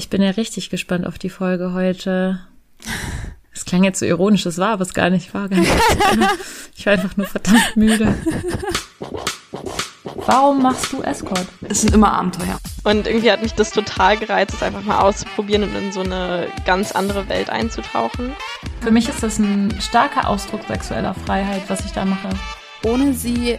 [0.00, 2.40] ich bin ja richtig gespannt auf die Folge heute.
[3.52, 5.70] Es klang jetzt so ironisch, das war aber es gar nicht, war gar nicht.
[6.74, 8.14] Ich war einfach nur verdammt müde.
[10.24, 11.46] Warum machst du Escort?
[11.68, 12.58] Es sind immer Abenteuer.
[12.84, 16.46] Und irgendwie hat mich das total gereizt, es einfach mal auszuprobieren und in so eine
[16.64, 18.32] ganz andere Welt einzutauchen.
[18.80, 22.30] Für mich ist das ein starker Ausdruck sexueller Freiheit, was ich da mache.
[22.84, 23.58] Ohne sie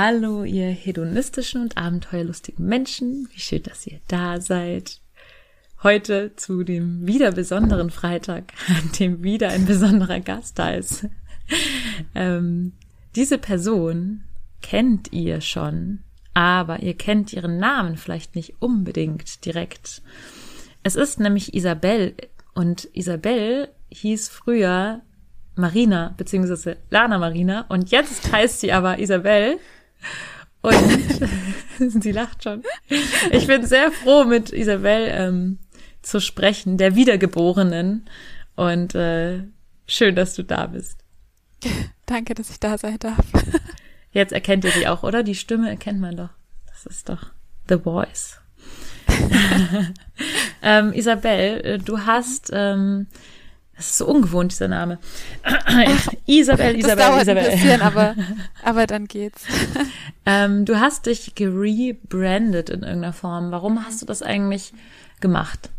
[0.00, 3.28] Hallo, ihr hedonistischen und abenteuerlustigen Menschen.
[3.32, 5.00] Wie schön, dass ihr da seid.
[5.82, 11.08] Heute zu dem wieder besonderen Freitag, an dem wieder ein besonderer Gast da ist.
[12.14, 12.74] ähm,
[13.16, 14.22] diese Person
[14.62, 20.02] kennt ihr schon, aber ihr kennt ihren Namen vielleicht nicht unbedingt direkt.
[20.84, 22.14] Es ist nämlich Isabel
[22.54, 25.00] und Isabel hieß früher
[25.56, 29.58] Marina beziehungsweise Lana Marina und jetzt heißt sie aber Isabel
[30.62, 30.74] und
[32.02, 32.62] sie lacht schon.
[33.30, 35.58] Ich bin sehr froh, mit Isabel ähm,
[36.02, 38.08] zu sprechen, der Wiedergeborenen.
[38.56, 39.44] Und äh,
[39.86, 40.98] schön, dass du da bist.
[42.06, 43.24] Danke, dass ich da sein darf.
[44.12, 45.22] Jetzt erkennt ihr sie auch, oder?
[45.22, 46.30] Die Stimme erkennt man doch.
[46.66, 47.30] Das ist doch
[47.68, 48.40] The Voice.
[50.62, 53.06] ähm, Isabel, äh, du hast ähm,
[53.78, 54.98] das ist so ungewohnt, dieser Name.
[56.26, 57.44] Isabel, Isabel, das dauert Isabel.
[57.44, 58.16] Ein bisschen, aber,
[58.64, 59.44] aber dann geht's.
[60.26, 63.52] ähm, du hast dich gerebrandet in irgendeiner Form.
[63.52, 64.72] Warum hast du das eigentlich
[65.20, 65.70] gemacht?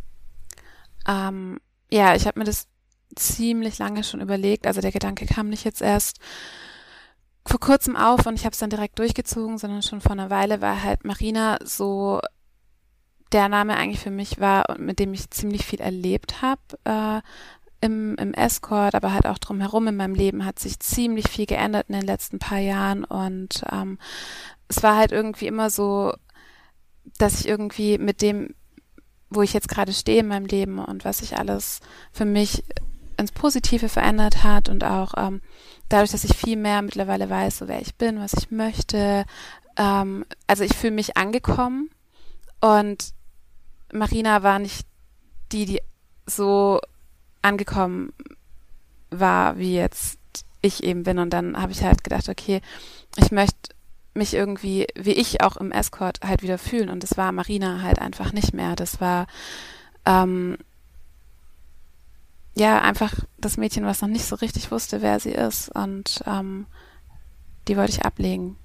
[1.10, 1.60] Ähm,
[1.92, 2.68] ja, ich habe mir das
[3.16, 4.66] ziemlich lange schon überlegt.
[4.66, 6.20] Also der Gedanke kam nicht jetzt erst
[7.46, 10.62] vor kurzem auf und ich habe es dann direkt durchgezogen, sondern schon vor einer Weile,
[10.62, 12.22] weil halt Marina so
[13.32, 16.62] der Name eigentlich für mich war und mit dem ich ziemlich viel erlebt habe.
[16.84, 17.22] Äh,
[17.82, 21.88] im, im Escort, aber halt auch drumherum in meinem Leben hat sich ziemlich viel geändert
[21.90, 23.98] in den letzten paar Jahren und ähm,
[24.68, 26.14] es war halt irgendwie immer so,
[27.18, 28.54] dass ich irgendwie mit dem,
[29.30, 31.80] wo ich jetzt gerade stehe in meinem Leben und was sich alles
[32.12, 32.64] für mich
[33.18, 35.42] ins Positive verändert hat und auch ähm,
[35.90, 39.26] dadurch, dass ich viel mehr mittlerweile weiß, so wer ich bin, was ich möchte.
[39.76, 41.90] Ähm, also ich fühle mich angekommen
[42.62, 43.14] und
[43.92, 44.88] Marina war nicht
[45.52, 45.82] die, die
[46.26, 46.80] so
[47.42, 48.14] angekommen
[49.10, 50.20] war, wie jetzt
[50.62, 51.20] ich eben bin.
[51.20, 52.62] Und dann habe ich halt gedacht, okay,
[53.16, 53.74] ich möchte
[54.14, 56.90] mich irgendwie, wie ich auch im Escort halt wieder fühlen.
[56.90, 58.76] Und das war Marina halt einfach nicht mehr.
[58.76, 59.28] Das war
[60.06, 60.58] ähm,
[62.56, 65.70] ja einfach das Mädchen, was noch nicht so richtig wusste, wer sie ist.
[65.70, 66.66] Und ähm,
[67.68, 68.58] die wollte ich ablegen.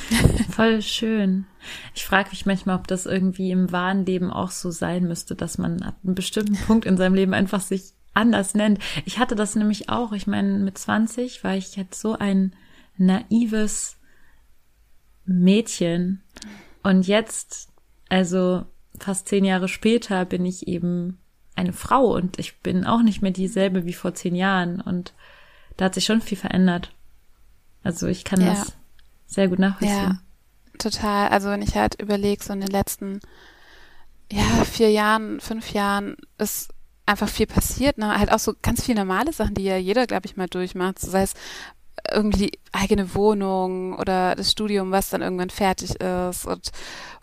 [0.50, 1.46] Voll schön.
[1.94, 5.58] Ich frage mich manchmal, ob das irgendwie im wahren Leben auch so sein müsste, dass
[5.58, 8.78] man ab einem bestimmten Punkt in seinem Leben einfach sich anders nennt.
[9.04, 10.12] Ich hatte das nämlich auch.
[10.12, 12.54] Ich meine, mit 20 war ich jetzt so ein
[12.96, 13.96] naives
[15.24, 16.22] Mädchen.
[16.82, 17.70] Und jetzt,
[18.08, 18.64] also
[18.98, 21.18] fast zehn Jahre später, bin ich eben
[21.54, 24.80] eine Frau und ich bin auch nicht mehr dieselbe wie vor zehn Jahren.
[24.80, 25.14] Und
[25.76, 26.94] da hat sich schon viel verändert.
[27.82, 28.50] Also ich kann ja.
[28.54, 28.76] das
[29.32, 29.96] sehr gut nachvollziehen.
[29.96, 31.28] Ja, total.
[31.28, 33.20] Also wenn ich halt überlege, so in den letzten
[34.30, 36.72] ja, vier Jahren, fünf Jahren ist
[37.06, 37.98] einfach viel passiert.
[37.98, 38.18] Ne?
[38.18, 40.98] Halt auch so ganz viele normale Sachen, die ja jeder, glaube ich, mal durchmacht.
[40.98, 41.34] Sei es
[42.10, 46.70] irgendwie die eigene Wohnung oder das Studium, was dann irgendwann fertig ist und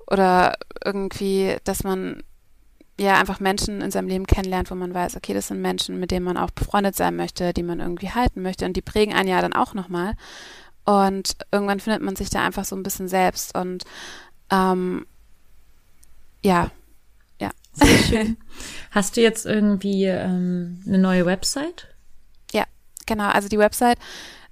[0.07, 2.23] oder irgendwie, dass man
[2.99, 6.11] ja einfach Menschen in seinem Leben kennenlernt, wo man weiß, okay, das sind Menschen, mit
[6.11, 9.29] denen man auch befreundet sein möchte, die man irgendwie halten möchte und die prägen einen
[9.29, 10.15] ja dann auch nochmal.
[10.85, 13.83] Und irgendwann findet man sich da einfach so ein bisschen selbst und
[14.49, 15.05] ähm,
[16.41, 16.71] ja,
[17.39, 17.51] ja.
[17.73, 18.37] Sehr schön.
[18.91, 21.87] Hast du jetzt irgendwie ähm, eine neue Website?
[22.51, 22.63] Ja,
[23.05, 23.29] genau.
[23.29, 23.99] Also die Website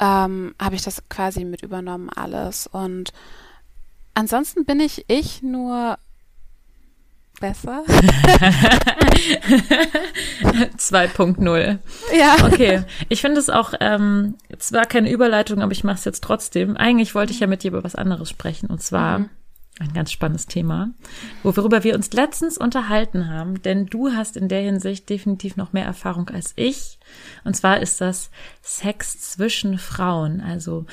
[0.00, 2.66] ähm, habe ich das quasi mit übernommen alles.
[2.66, 3.14] Und
[4.12, 5.96] ansonsten bin ich ich nur
[7.40, 7.84] besser.
[10.76, 11.78] 2.0.
[12.16, 12.36] Ja.
[12.44, 12.84] Okay.
[13.08, 16.76] Ich finde es auch, ähm, zwar keine Überleitung, aber ich mache es jetzt trotzdem.
[16.76, 18.68] Eigentlich wollte ich ja mit dir über was anderes sprechen.
[18.68, 19.30] Und zwar mhm.
[19.80, 20.90] ein ganz spannendes Thema,
[21.42, 23.62] worüber wir uns letztens unterhalten haben.
[23.62, 26.98] Denn du hast in der Hinsicht definitiv noch mehr Erfahrung als ich.
[27.44, 28.30] Und zwar ist das
[28.62, 30.40] Sex zwischen Frauen.
[30.40, 30.86] Also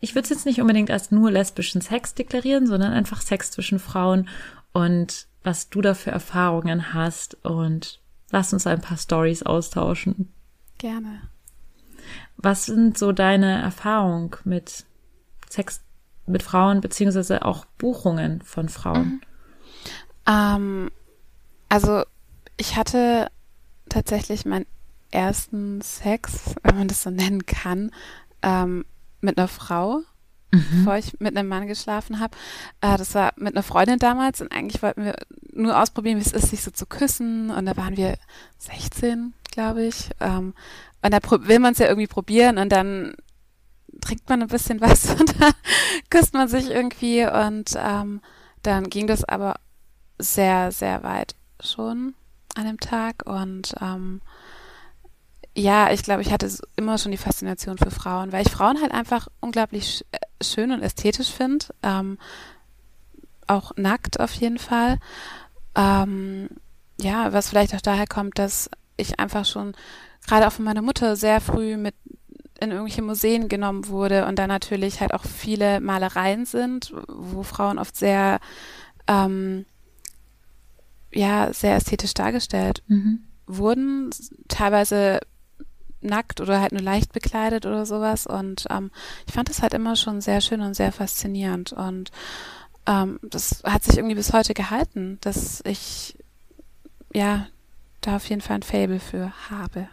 [0.00, 3.78] ich würde es jetzt nicht unbedingt als nur lesbischen Sex deklarieren, sondern einfach Sex zwischen
[3.78, 4.28] Frauen.
[4.72, 8.00] Und was du da für Erfahrungen hast und
[8.30, 10.32] lass uns ein paar Stories austauschen.
[10.78, 11.22] Gerne.
[12.36, 14.84] Was sind so deine Erfahrungen mit
[15.48, 15.80] Sex
[16.26, 19.04] mit Frauen beziehungsweise auch Buchungen von Frauen?
[19.06, 19.20] Mhm.
[20.26, 20.90] Ähm,
[21.68, 22.02] also
[22.56, 23.28] ich hatte
[23.88, 24.66] tatsächlich meinen
[25.12, 27.92] ersten Sex, wenn man das so nennen kann,
[28.42, 28.84] ähm,
[29.20, 30.00] mit einer Frau
[30.56, 30.78] mhm.
[30.78, 32.36] bevor ich mit einem Mann geschlafen habe.
[32.80, 35.14] Äh, das war mit einer Freundin damals und eigentlich wollten wir
[35.52, 37.50] nur ausprobieren, wie es ist, sich so zu küssen.
[37.50, 38.16] Und da waren wir
[38.58, 40.10] 16, glaube ich.
[40.20, 40.54] Ähm,
[41.02, 43.14] und da will man es ja irgendwie probieren und dann
[44.00, 45.52] trinkt man ein bisschen was und dann
[46.10, 48.20] küsst man sich irgendwie und ähm,
[48.62, 49.56] dann ging das aber
[50.18, 52.14] sehr, sehr weit schon
[52.54, 54.20] an dem Tag und ähm,
[55.56, 58.92] ja, ich glaube, ich hatte immer schon die Faszination für Frauen, weil ich Frauen halt
[58.92, 60.04] einfach unglaublich
[60.42, 61.66] schön und ästhetisch finde.
[61.82, 62.18] Ähm,
[63.46, 64.98] auch nackt auf jeden Fall.
[65.74, 66.48] Ähm,
[67.00, 69.74] ja, was vielleicht auch daher kommt, dass ich einfach schon
[70.26, 71.94] gerade auch von meiner Mutter sehr früh mit
[72.58, 77.78] in irgendwelche Museen genommen wurde und da natürlich halt auch viele Malereien sind, wo Frauen
[77.78, 78.40] oft sehr
[79.06, 79.66] ähm,
[81.12, 83.24] ja sehr ästhetisch dargestellt mhm.
[83.46, 84.10] wurden,
[84.48, 85.20] teilweise
[86.06, 88.26] nackt oder halt nur leicht bekleidet oder sowas.
[88.26, 88.90] Und ähm,
[89.26, 91.72] ich fand das halt immer schon sehr schön und sehr faszinierend.
[91.72, 92.10] Und
[92.86, 96.16] ähm, das hat sich irgendwie bis heute gehalten, dass ich
[97.12, 97.46] ja
[98.00, 99.88] da auf jeden Fall ein Fable für habe.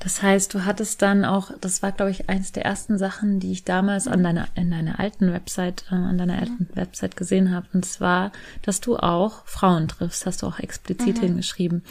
[0.00, 3.52] Das heißt, du hattest dann auch, das war, glaube ich, eins der ersten Sachen, die
[3.52, 6.76] ich damals an deiner, in deiner alten Website, äh, an deiner alten mhm.
[6.76, 7.66] Website gesehen habe.
[7.72, 11.22] Und zwar, dass du auch Frauen triffst, hast du auch explizit mhm.
[11.22, 11.82] hingeschrieben.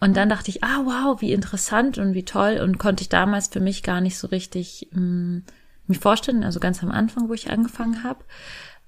[0.00, 2.60] Und dann dachte ich, ah, wow, wie interessant und wie toll.
[2.62, 5.42] Und konnte ich damals für mich gar nicht so richtig ähm,
[5.86, 8.24] mir vorstellen, also ganz am Anfang, wo ich angefangen habe.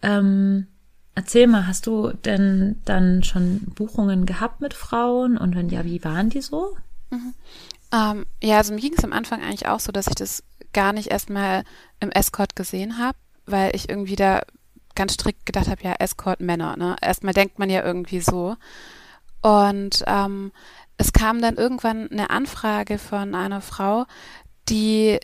[0.03, 0.67] Ähm,
[1.15, 5.37] Erzähl mal, hast du denn dann schon Buchungen gehabt mit Frauen?
[5.37, 6.77] Und wenn ja, wie waren die so?
[7.93, 10.43] Ähm, ja, also mir ging es am Anfang eigentlich auch so, dass ich das
[10.73, 11.65] gar nicht erstmal
[11.99, 14.43] im Escort gesehen habe, weil ich irgendwie da
[14.95, 16.97] ganz strikt gedacht habe, ja, Escort Männer, ne?
[17.01, 18.57] Erstmal denkt man ja irgendwie so.
[19.43, 20.53] Und ähm,
[20.97, 24.07] es kam dann irgendwann eine Anfrage von einer Frau,
[24.69, 25.19] die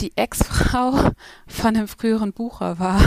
[0.00, 1.10] die Ex-Frau
[1.46, 3.00] von einem früheren Bucher war.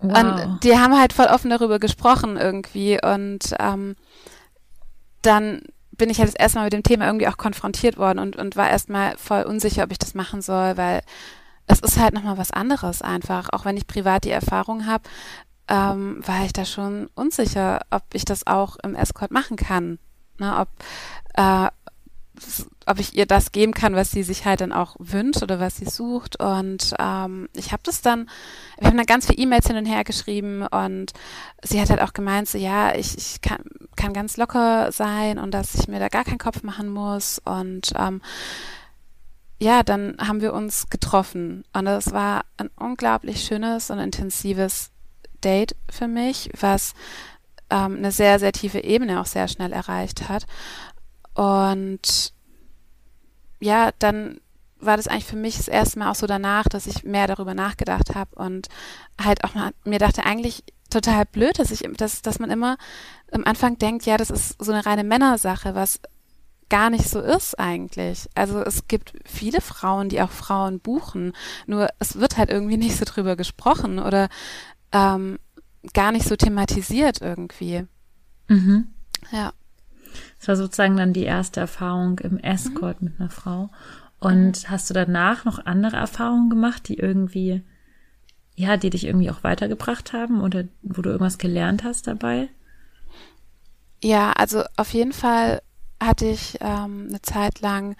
[0.00, 0.18] Wow.
[0.18, 3.96] Und die haben halt voll offen darüber gesprochen irgendwie und ähm,
[5.22, 5.62] dann
[5.98, 8.56] bin ich halt das erste Mal mit dem Thema irgendwie auch konfrontiert worden und, und
[8.56, 11.02] war erstmal voll unsicher, ob ich das machen soll, weil
[11.66, 13.48] es ist halt nochmal was anderes einfach.
[13.52, 15.04] Auch wenn ich privat die Erfahrung habe,
[15.68, 19.98] ähm, war ich da schon unsicher, ob ich das auch im Escort machen kann.
[20.38, 20.68] Ne, ob,
[21.34, 21.68] äh,
[22.86, 25.76] ob ich ihr das geben kann, was sie sich halt dann auch wünscht oder was
[25.76, 26.40] sie sucht.
[26.40, 28.28] Und ähm, ich habe das dann,
[28.78, 31.12] wir haben dann ganz viele E-Mails hin und her geschrieben und
[31.62, 33.62] sie hat halt auch gemeint, so ja, ich, ich kann,
[33.96, 37.40] kann ganz locker sein und dass ich mir da gar keinen Kopf machen muss.
[37.44, 38.22] Und ähm,
[39.58, 44.90] ja, dann haben wir uns getroffen und es war ein unglaublich schönes und intensives
[45.42, 46.94] Date für mich, was
[47.70, 50.46] ähm, eine sehr, sehr tiefe Ebene auch sehr schnell erreicht hat.
[51.38, 52.32] Und
[53.60, 54.40] ja, dann
[54.80, 57.54] war das eigentlich für mich das erste Mal auch so danach, dass ich mehr darüber
[57.54, 58.66] nachgedacht habe und
[59.22, 62.76] halt auch mal mir dachte, eigentlich total blöd, dass ich, dass, dass man immer
[63.30, 66.00] am Anfang denkt, ja, das ist so eine reine Männersache, was
[66.70, 68.28] gar nicht so ist eigentlich.
[68.34, 71.34] Also es gibt viele Frauen, die auch Frauen buchen,
[71.68, 74.28] nur es wird halt irgendwie nicht so drüber gesprochen oder
[74.90, 75.38] ähm,
[75.94, 77.86] gar nicht so thematisiert irgendwie.
[78.48, 78.88] Mhm.
[79.30, 79.52] Ja.
[80.38, 83.08] Das war sozusagen dann die erste Erfahrung im Escort mhm.
[83.08, 83.70] mit einer Frau.
[84.20, 84.70] Und mhm.
[84.70, 87.62] hast du danach noch andere Erfahrungen gemacht, die irgendwie,
[88.56, 92.48] ja, die dich irgendwie auch weitergebracht haben oder wo du irgendwas gelernt hast dabei?
[94.02, 95.60] Ja, also auf jeden Fall
[96.00, 97.96] hatte ich ähm, eine Zeit lang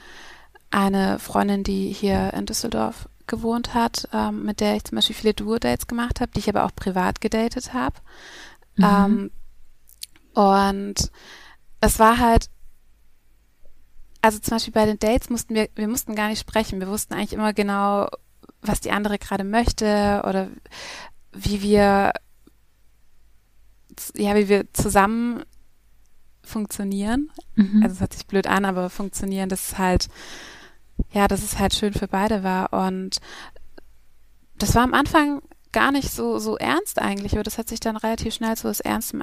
[0.70, 5.34] eine Freundin, die hier in Düsseldorf gewohnt hat, ähm, mit der ich zum Beispiel viele
[5.34, 7.96] Duo-Dates gemacht habe, die ich aber auch privat gedatet habe.
[8.76, 8.84] Mhm.
[8.84, 9.30] Ähm,
[10.34, 11.10] und
[11.80, 12.48] es war halt,
[14.20, 16.80] also zum Beispiel bei den Dates mussten wir, wir mussten gar nicht sprechen.
[16.80, 18.08] Wir wussten eigentlich immer genau,
[18.62, 20.48] was die andere gerade möchte oder
[21.32, 22.12] wie wir,
[24.16, 25.44] ja, wie wir zusammen
[26.42, 27.30] funktionieren.
[27.54, 27.82] Mhm.
[27.82, 30.08] Also es hört sich blöd an, aber funktionieren, das ist halt,
[31.12, 32.72] ja, dass es halt schön für beide war.
[32.72, 33.18] Und
[34.56, 37.96] das war am Anfang gar nicht so, so ernst eigentlich, aber das hat sich dann
[37.96, 39.22] relativ schnell zu was Ernstem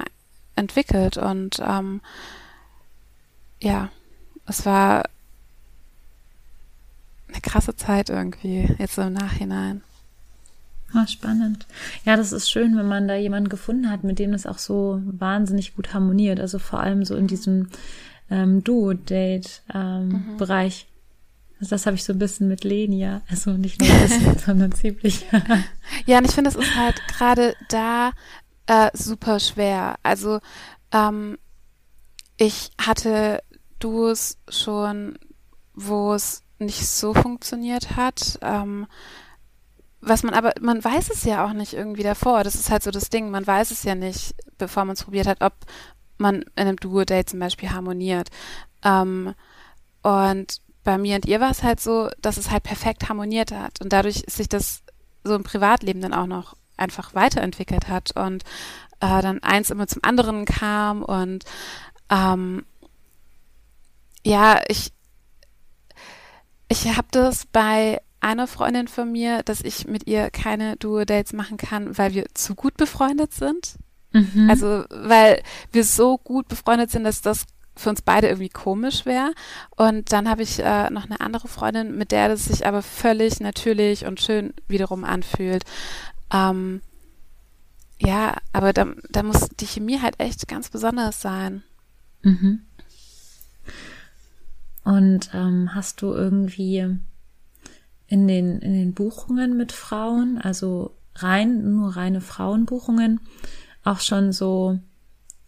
[0.55, 1.17] entwickelt.
[1.17, 2.01] Und ähm,
[3.65, 3.89] ja,
[4.45, 5.03] es war
[7.27, 9.81] eine krasse Zeit irgendwie, jetzt so im Nachhinein.
[10.93, 11.65] Ah, spannend.
[12.05, 15.01] Ja, das ist schön, wenn man da jemanden gefunden hat, mit dem das auch so
[15.03, 16.39] wahnsinnig gut harmoniert.
[16.39, 17.69] Also vor allem so in diesem
[18.29, 19.65] ähm, Duo-Date-Bereich.
[19.73, 21.59] Ähm, mhm.
[21.59, 23.23] Also das habe ich so ein bisschen mit Lenia.
[23.29, 25.25] Also nicht nur ein bisschen, sondern ziemlich.
[26.05, 28.11] ja, und ich finde, es ist halt gerade da
[28.67, 29.95] äh, super schwer.
[30.03, 30.39] Also
[30.91, 31.39] ähm,
[32.37, 33.41] ich hatte
[33.79, 35.17] Duos schon,
[35.73, 38.39] wo es nicht so funktioniert hat.
[38.41, 38.87] Ähm,
[40.01, 42.43] was man aber, man weiß es ja auch nicht irgendwie davor.
[42.43, 43.31] Das ist halt so das Ding.
[43.31, 45.53] Man weiß es ja nicht, bevor man es probiert hat, ob
[46.17, 48.29] man in einem Duo-Date zum Beispiel harmoniert.
[48.83, 49.33] Ähm,
[50.03, 53.81] und bei mir und ihr war es halt so, dass es halt perfekt harmoniert hat
[53.81, 54.83] und dadurch sich das
[55.23, 58.43] so im Privatleben dann auch noch einfach weiterentwickelt hat und
[58.99, 61.43] äh, dann eins immer zum anderen kam und
[62.11, 62.65] ähm,
[64.25, 64.91] ja, ich
[66.67, 71.57] ich habe das bei einer Freundin von mir, dass ich mit ihr keine Duo-Dates machen
[71.57, 73.75] kann, weil wir zu gut befreundet sind.
[74.13, 74.49] Mhm.
[74.49, 79.33] Also, weil wir so gut befreundet sind, dass das für uns beide irgendwie komisch wäre.
[79.75, 83.39] Und dann habe ich äh, noch eine andere Freundin, mit der das sich aber völlig
[83.41, 85.63] natürlich und schön wiederum anfühlt.
[86.33, 86.81] Ähm,
[87.99, 91.63] ja, aber da, da muss die Chemie halt echt ganz besonders sein.
[92.23, 92.61] Mhm.
[94.85, 96.87] Und ähm, hast du irgendwie
[98.07, 103.19] in den, in den Buchungen mit Frauen, also rein, nur reine Frauenbuchungen,
[103.83, 104.79] auch schon so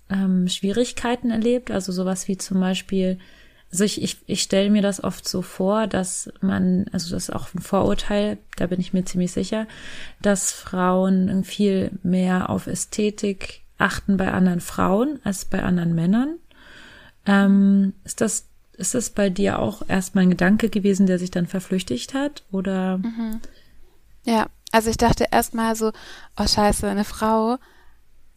[0.10, 1.70] ähm, Schwierigkeiten erlebt?
[1.70, 3.20] Also sowas wie zum Beispiel,
[3.72, 7.36] also ich, ich, ich stelle mir das oft so vor, dass man, also das ist
[7.36, 9.68] auch ein Vorurteil, da bin ich mir ziemlich sicher,
[10.20, 16.40] dass Frauen viel mehr auf Ästhetik achten bei anderen Frauen als bei anderen Männern.
[17.28, 21.48] Ähm, ist das ist das bei dir auch erstmal ein Gedanke gewesen, der sich dann
[21.48, 22.44] verflüchtigt hat?
[22.52, 23.00] Oder?
[23.00, 23.42] Mhm.
[24.24, 25.92] Ja, also ich dachte erstmal so,
[26.38, 27.58] oh scheiße, eine Frau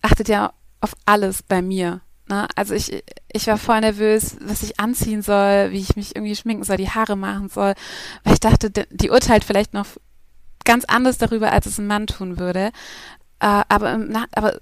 [0.00, 2.00] achtet ja auf alles bei mir.
[2.28, 2.48] Ne?
[2.56, 6.64] Also ich, ich war voll nervös, was ich anziehen soll, wie ich mich irgendwie schminken
[6.64, 7.74] soll, die Haare machen soll,
[8.24, 9.86] weil ich dachte, die urteilt vielleicht noch
[10.64, 12.70] ganz anders darüber, als es ein Mann tun würde.
[13.40, 13.98] Äh, aber,
[14.32, 14.58] aber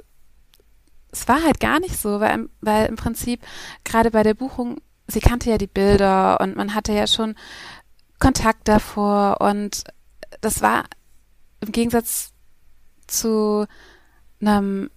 [1.12, 3.40] es war halt gar nicht so, weil, weil im Prinzip
[3.84, 7.34] gerade bei der Buchung sie kannte ja die Bilder und man hatte ja schon
[8.18, 9.84] Kontakt davor und
[10.40, 10.84] das war
[11.60, 12.32] im Gegensatz
[13.06, 13.66] zu
[14.40, 14.90] einem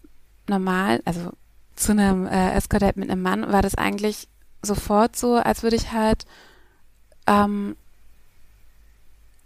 [0.47, 1.31] normalen, also
[1.75, 4.27] zu einem äh, Escort mit einem Mann, war das eigentlich
[4.61, 6.25] sofort so, als würde ich halt
[7.25, 7.75] ähm,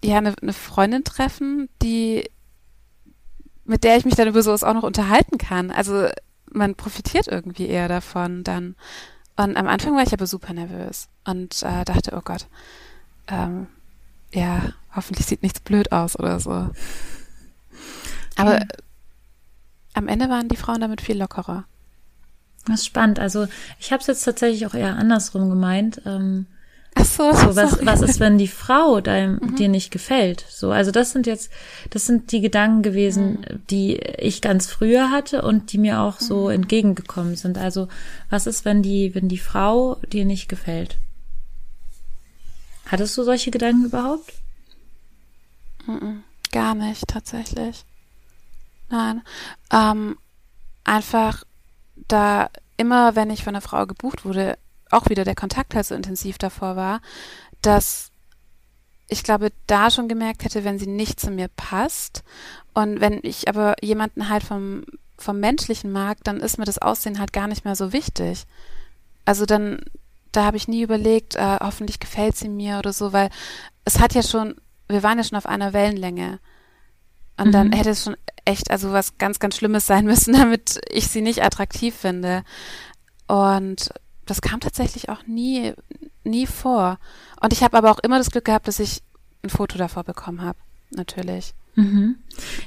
[0.04, 2.30] ja eine, eine Freundin treffen, die
[3.66, 5.72] mit der ich mich dann über sowas auch noch unterhalten kann.
[5.72, 6.08] Also
[6.52, 8.76] man profitiert irgendwie eher davon dann.
[9.38, 12.48] Und am Anfang war ich aber super nervös und äh, dachte, oh Gott,
[13.28, 13.68] ähm,
[14.34, 14.62] ja,
[14.96, 16.70] hoffentlich sieht nichts blöd aus oder so.
[18.38, 18.66] Aber Ja.
[19.94, 21.66] am Ende waren die Frauen damit viel lockerer.
[22.66, 23.20] Das ist spannend.
[23.20, 23.48] Also
[23.80, 26.02] ich habe es jetzt tatsächlich auch eher andersrum gemeint.
[26.06, 26.48] Ähm,
[26.98, 27.86] Ach so, so was, sorry.
[27.86, 30.46] was ist, wenn die Frau deinem, dir nicht gefällt?
[30.50, 31.52] So, also das sind jetzt,
[31.90, 36.50] das sind die Gedanken gewesen, die ich ganz früher hatte und die mir auch so
[36.50, 37.58] entgegengekommen sind.
[37.58, 37.90] Also
[38.30, 40.98] was ist, wenn die, wenn die Frau dir nicht gefällt?
[42.86, 44.34] Hattest du solche Gedanken überhaupt?
[46.52, 47.84] Gar nicht, tatsächlich.
[48.90, 49.22] Nein.
[49.72, 50.18] Ähm,
[50.84, 51.44] einfach,
[52.08, 54.58] da immer, wenn ich von einer Frau gebucht wurde,
[54.92, 57.02] auch wieder der Kontakt halt so intensiv davor war,
[57.62, 58.12] dass
[59.08, 62.24] ich glaube, da schon gemerkt hätte, wenn sie nicht zu mir passt.
[62.74, 64.84] Und wenn ich aber jemanden halt vom,
[65.18, 68.46] vom Menschlichen mag, dann ist mir das Aussehen halt gar nicht mehr so wichtig.
[69.24, 69.82] Also dann,
[70.32, 73.30] da habe ich nie überlegt, äh, hoffentlich gefällt sie mir oder so, weil
[73.86, 74.56] es hat ja schon,
[74.88, 76.40] wir waren ja schon auf einer Wellenlänge.
[77.38, 77.74] Und dann Mhm.
[77.74, 81.44] hätte es schon echt, also was ganz, ganz Schlimmes sein müssen, damit ich sie nicht
[81.44, 82.44] attraktiv finde.
[83.28, 83.90] Und
[84.26, 85.74] das kam tatsächlich auch nie,
[86.24, 87.00] nie vor.
[87.42, 89.02] Und ich habe aber auch immer das Glück gehabt, dass ich
[89.44, 90.58] ein Foto davor bekommen habe.
[90.92, 91.54] Natürlich.
[91.76, 92.16] Mhm.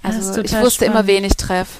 [0.02, 1.08] Ja, Also ich wusste immer, spannend.
[1.08, 1.78] wen ich treffe.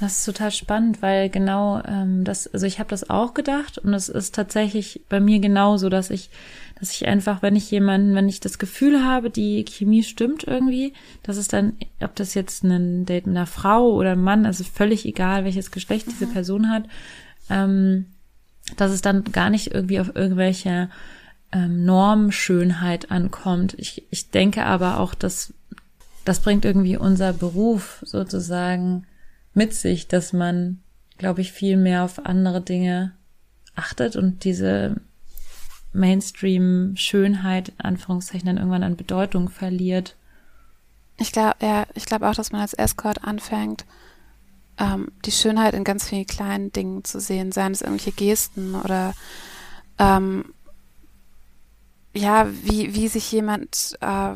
[0.00, 3.92] Das ist total spannend, weil genau ähm, das, also ich habe das auch gedacht und
[3.94, 6.30] es ist tatsächlich bei mir genauso, dass ich,
[6.78, 10.92] dass ich einfach, wenn ich jemanden, wenn ich das Gefühl habe, die Chemie stimmt irgendwie,
[11.24, 14.62] dass es dann, ob das jetzt ein Date mit einer Frau oder einem Mann, also
[14.62, 16.84] völlig egal, welches Geschlecht diese Person hat,
[17.50, 18.06] ähm,
[18.76, 20.90] dass es dann gar nicht irgendwie auf irgendwelche
[21.52, 23.74] ähm, Normschönheit ankommt.
[23.78, 25.52] Ich, ich denke aber auch, dass
[26.24, 29.06] das bringt irgendwie unser Beruf sozusagen
[29.54, 30.80] mit sich, dass man,
[31.16, 33.12] glaube ich, viel mehr auf andere Dinge
[33.74, 34.96] achtet und diese
[35.94, 40.16] Mainstream-Schönheit, in Anführungszeichen, dann irgendwann an Bedeutung verliert.
[41.16, 43.86] Ich glaube, ja, ich glaube auch, dass man als Escort anfängt,
[44.78, 49.14] ähm, die Schönheit in ganz vielen kleinen Dingen zu sehen, seien es irgendwelche Gesten oder
[49.98, 50.44] ähm,
[52.14, 54.34] ja, wie, wie sich jemand äh,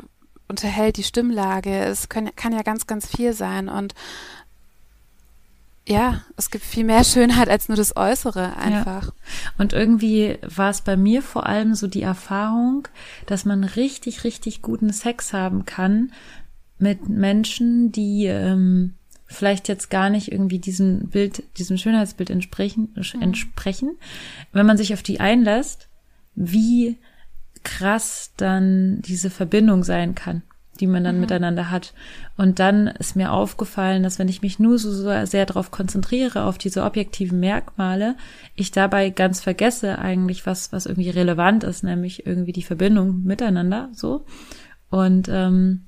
[0.49, 1.75] unterhält, die Stimmlage.
[1.85, 3.69] Es können, kann ja ganz, ganz viel sein.
[3.69, 3.95] Und
[5.87, 9.13] ja, es gibt viel mehr Schönheit als nur das Äußere einfach.
[9.59, 12.89] Und irgendwie war es bei mir vor allem so die Erfahrung,
[13.27, 16.13] dass man richtig, richtig guten Sex haben kann
[16.79, 18.95] mit Menschen, die ähm,
[19.33, 23.97] vielleicht jetzt gar nicht irgendwie diesem Bild, diesem Schönheitsbild entsprechen, entsprechen.
[24.53, 25.89] Wenn man sich auf die einlässt,
[26.35, 26.99] wie
[27.65, 30.43] krass dann diese Verbindung sein kann,
[30.81, 31.93] die man dann miteinander hat.
[32.37, 36.45] Und dann ist mir aufgefallen, dass wenn ich mich nur so, so sehr darauf konzentriere,
[36.45, 38.17] auf diese objektiven Merkmale,
[38.55, 43.91] ich dabei ganz vergesse eigentlich, was, was irgendwie relevant ist, nämlich irgendwie die Verbindung miteinander,
[43.93, 44.25] so.
[44.91, 45.83] Und ähm,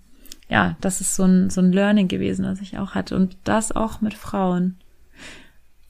[0.49, 3.17] ja, das ist so ein, so ein Learning gewesen, was ich auch hatte.
[3.17, 4.77] Und das auch mit Frauen.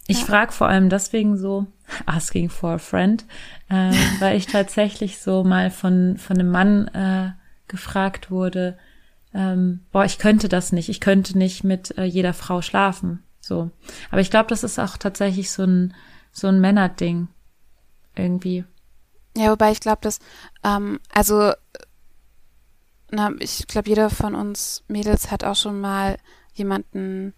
[0.06, 0.26] Ich Ja.
[0.26, 1.66] frage vor allem deswegen so,
[2.06, 3.24] asking for a friend,
[3.68, 3.90] äh,
[4.20, 7.32] weil ich tatsächlich so mal von, von einem Mann äh,
[7.68, 8.78] gefragt wurde,
[9.32, 13.22] ähm, boah, ich könnte das nicht, ich könnte nicht mit äh, jeder Frau schlafen.
[13.40, 13.70] So.
[14.10, 15.94] Aber ich glaube, das ist auch tatsächlich so ein,
[16.32, 17.28] so ein Männerding.
[18.14, 18.64] Irgendwie.
[19.36, 20.20] Ja, wobei ich glaube, dass,
[20.62, 21.52] ähm, also,
[23.14, 26.18] na, ich glaube, jeder von uns Mädels hat auch schon mal
[26.54, 27.32] jemanden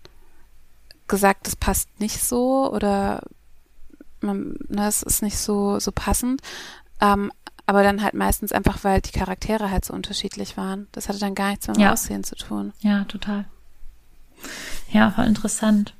[1.06, 3.22] gesagt, das passt nicht so oder
[4.20, 6.40] man, ne, es ist nicht so, so passend.
[7.00, 7.30] Ähm,
[7.66, 10.86] aber dann halt meistens einfach, weil die Charaktere halt so unterschiedlich waren.
[10.92, 11.92] Das hatte dann gar nichts mit dem Ja.
[11.92, 12.72] Aussehen zu tun.
[12.80, 13.44] Ja, total.
[14.90, 15.94] Ja, voll interessant.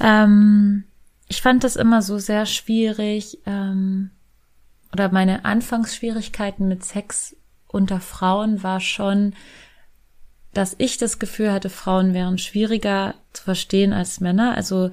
[0.00, 0.84] Ähm,
[1.28, 4.10] ich fand das immer so sehr schwierig, ähm,
[4.92, 7.36] oder meine Anfangsschwierigkeiten mit Sex
[7.68, 9.34] unter Frauen war schon,
[10.54, 14.56] dass ich das Gefühl hatte, Frauen wären schwieriger zu verstehen als Männer.
[14.56, 14.90] Also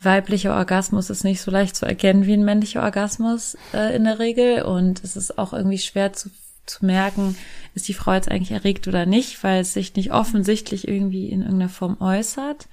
[0.00, 4.18] weiblicher Orgasmus ist nicht so leicht zu erkennen wie ein männlicher Orgasmus äh, in der
[4.18, 4.62] Regel.
[4.62, 6.30] Und es ist auch irgendwie schwer zu,
[6.66, 7.36] zu merken,
[7.74, 11.42] ist die Frau jetzt eigentlich erregt oder nicht, weil es sich nicht offensichtlich irgendwie in
[11.42, 12.68] irgendeiner Form äußert.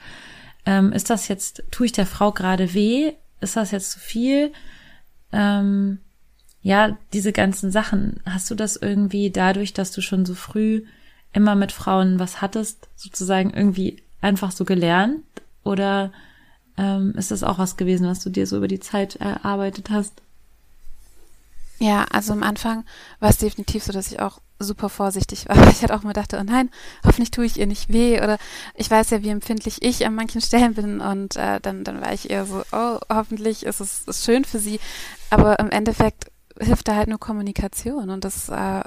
[0.66, 3.14] Ähm, ist das jetzt, tue ich der Frau gerade weh?
[3.40, 4.54] Ist das jetzt zu viel?
[5.32, 6.00] Ähm,
[6.64, 8.20] ja, diese ganzen Sachen.
[8.26, 10.84] Hast du das irgendwie dadurch, dass du schon so früh
[11.34, 15.24] immer mit Frauen was hattest, sozusagen irgendwie einfach so gelernt?
[15.64, 16.12] Oder
[16.78, 20.14] ähm, ist das auch was gewesen, was du dir so über die Zeit erarbeitet hast?
[21.80, 22.86] Ja, also am Anfang
[23.20, 25.58] war es definitiv so, dass ich auch super vorsichtig war.
[25.72, 26.70] Ich halt auch immer dachte, oh nein,
[27.04, 28.22] hoffentlich tue ich ihr nicht weh.
[28.22, 28.38] Oder
[28.76, 31.02] ich weiß ja, wie empfindlich ich an manchen Stellen bin.
[31.02, 34.60] Und äh, dann, dann war ich eher so, oh, hoffentlich ist es ist schön für
[34.60, 34.80] sie.
[35.32, 36.31] Aber im Endeffekt
[36.62, 38.10] hilft da halt nur Kommunikation.
[38.10, 38.82] Und das äh,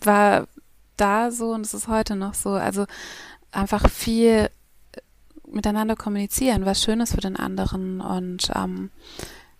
[0.00, 0.48] war
[0.96, 2.50] da so und es ist heute noch so.
[2.50, 2.86] Also
[3.52, 4.50] einfach viel
[5.50, 8.90] miteinander kommunizieren, was schön ist für den anderen und ähm,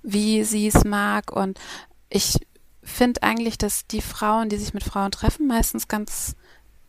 [0.02, 1.32] wie sie es mag.
[1.32, 1.58] Und
[2.10, 2.38] ich
[2.82, 6.34] finde eigentlich, dass die Frauen, die sich mit Frauen treffen, meistens ganz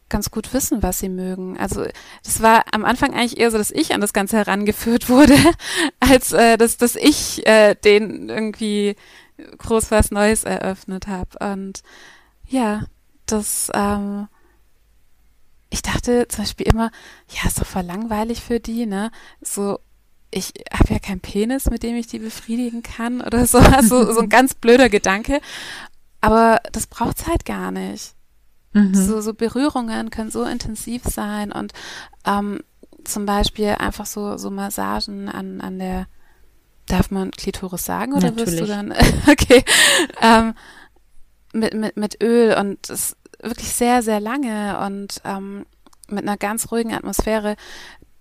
[0.09, 1.57] ganz gut wissen, was sie mögen.
[1.59, 1.85] Also
[2.23, 5.37] das war am Anfang eigentlich eher so, dass ich an das Ganze herangeführt wurde,
[5.99, 8.95] als äh, dass, dass ich äh, den irgendwie
[9.57, 11.37] groß was Neues eröffnet habe.
[11.53, 11.83] Und
[12.47, 12.83] ja,
[13.25, 14.27] das ähm,
[15.69, 16.91] ich dachte zum Beispiel immer,
[17.29, 19.11] ja, ist doch voll langweilig für die, ne?
[19.41, 19.79] So,
[20.31, 23.59] ich habe ja keinen Penis, mit dem ich die befriedigen kann oder so.
[23.59, 25.41] Also so ein ganz blöder Gedanke.
[26.21, 28.13] Aber das braucht's halt gar nicht.
[28.73, 28.93] Mhm.
[28.93, 31.73] So, so Berührungen können so intensiv sein und
[32.25, 32.59] ähm,
[33.03, 36.07] zum Beispiel einfach so, so Massagen an, an der,
[36.89, 38.59] darf man Klitoris sagen oder Natürlich.
[38.59, 38.91] wirst du dann,
[39.31, 39.63] okay,
[40.21, 40.53] ähm,
[41.53, 45.65] mit, mit, mit Öl und das wirklich sehr, sehr lange und ähm,
[46.09, 47.55] mit einer ganz ruhigen Atmosphäre,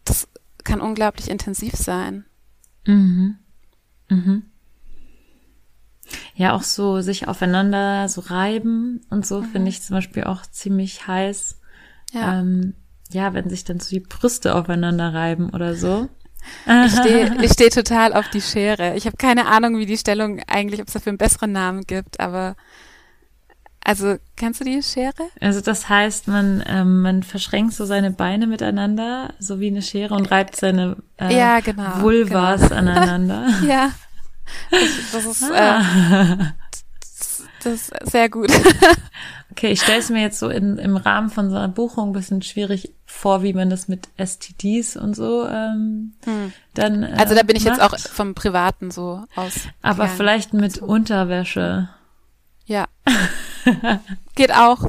[0.05, 0.29] das
[0.65, 2.25] kann unglaublich intensiv sein.
[2.87, 3.37] Mhm.
[4.09, 4.45] Mhm.
[6.35, 9.47] Ja, auch so sich aufeinander so reiben und so Mhm.
[9.47, 11.59] finde ich zum Beispiel auch ziemlich heiß.
[12.13, 12.41] Ja.
[12.41, 12.75] Ähm,
[13.11, 16.09] ja, wenn sich dann so die Brüste aufeinander reiben oder so.
[16.87, 18.95] Ich stehe ich steh total auf die Schere.
[18.97, 22.21] Ich habe keine Ahnung, wie die Stellung eigentlich, ob es dafür einen besseren Namen gibt,
[22.21, 22.57] aber
[23.85, 25.15] also kennst du die Schere?
[25.41, 30.15] Also das heißt, man, ähm, man verschränkt so seine Beine miteinander, so wie eine Schere
[30.15, 32.75] und reibt seine äh, Ja, genau, Vulvas genau.
[32.75, 33.49] aneinander.
[33.67, 33.91] Ja.
[34.71, 34.81] Das,
[35.13, 36.53] das ist äh, Ah.
[37.65, 38.51] Das ist sehr gut.
[39.51, 42.13] Okay, ich stelle es mir jetzt so in, im Rahmen von so einer Buchung ein
[42.13, 46.13] bisschen schwierig vor, wie man das mit STDs und so ähm,
[46.75, 47.03] dann.
[47.03, 48.07] Äh, Also da bin ich jetzt auch macht.
[48.07, 49.55] vom Privaten so aus.
[49.83, 50.17] Aber gegangen.
[50.17, 51.89] vielleicht mit Unterwäsche.
[52.67, 52.87] Ja.
[54.37, 54.85] Geht auch.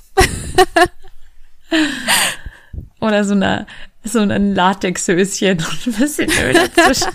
[3.00, 3.66] Oder so eine
[4.04, 7.10] so ein Latexhöschen und ein bisschen Öl dazwischen.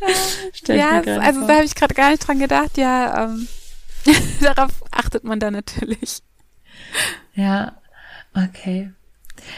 [0.52, 1.48] Stell ja, also vor.
[1.48, 2.76] da habe ich gerade gar nicht dran gedacht.
[2.78, 3.48] Ja, ähm,
[4.40, 6.22] darauf achtet man da natürlich.
[7.34, 7.78] Ja,
[8.34, 8.92] okay.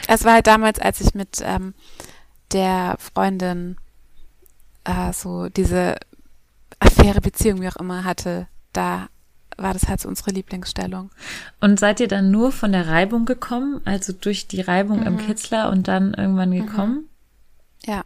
[0.08, 1.74] Es war halt damals, als ich mit ähm,
[2.52, 3.76] der Freundin
[4.84, 5.96] äh, so diese
[6.78, 9.08] Affäre, Beziehung, wie auch immer hatte, da
[9.56, 11.10] war das halt so unsere Lieblingsstellung.
[11.60, 15.18] Und seid ihr dann nur von der Reibung gekommen, also durch die Reibung im Mhm.
[15.26, 17.08] Kitzler und dann irgendwann gekommen?
[17.84, 18.02] Ja.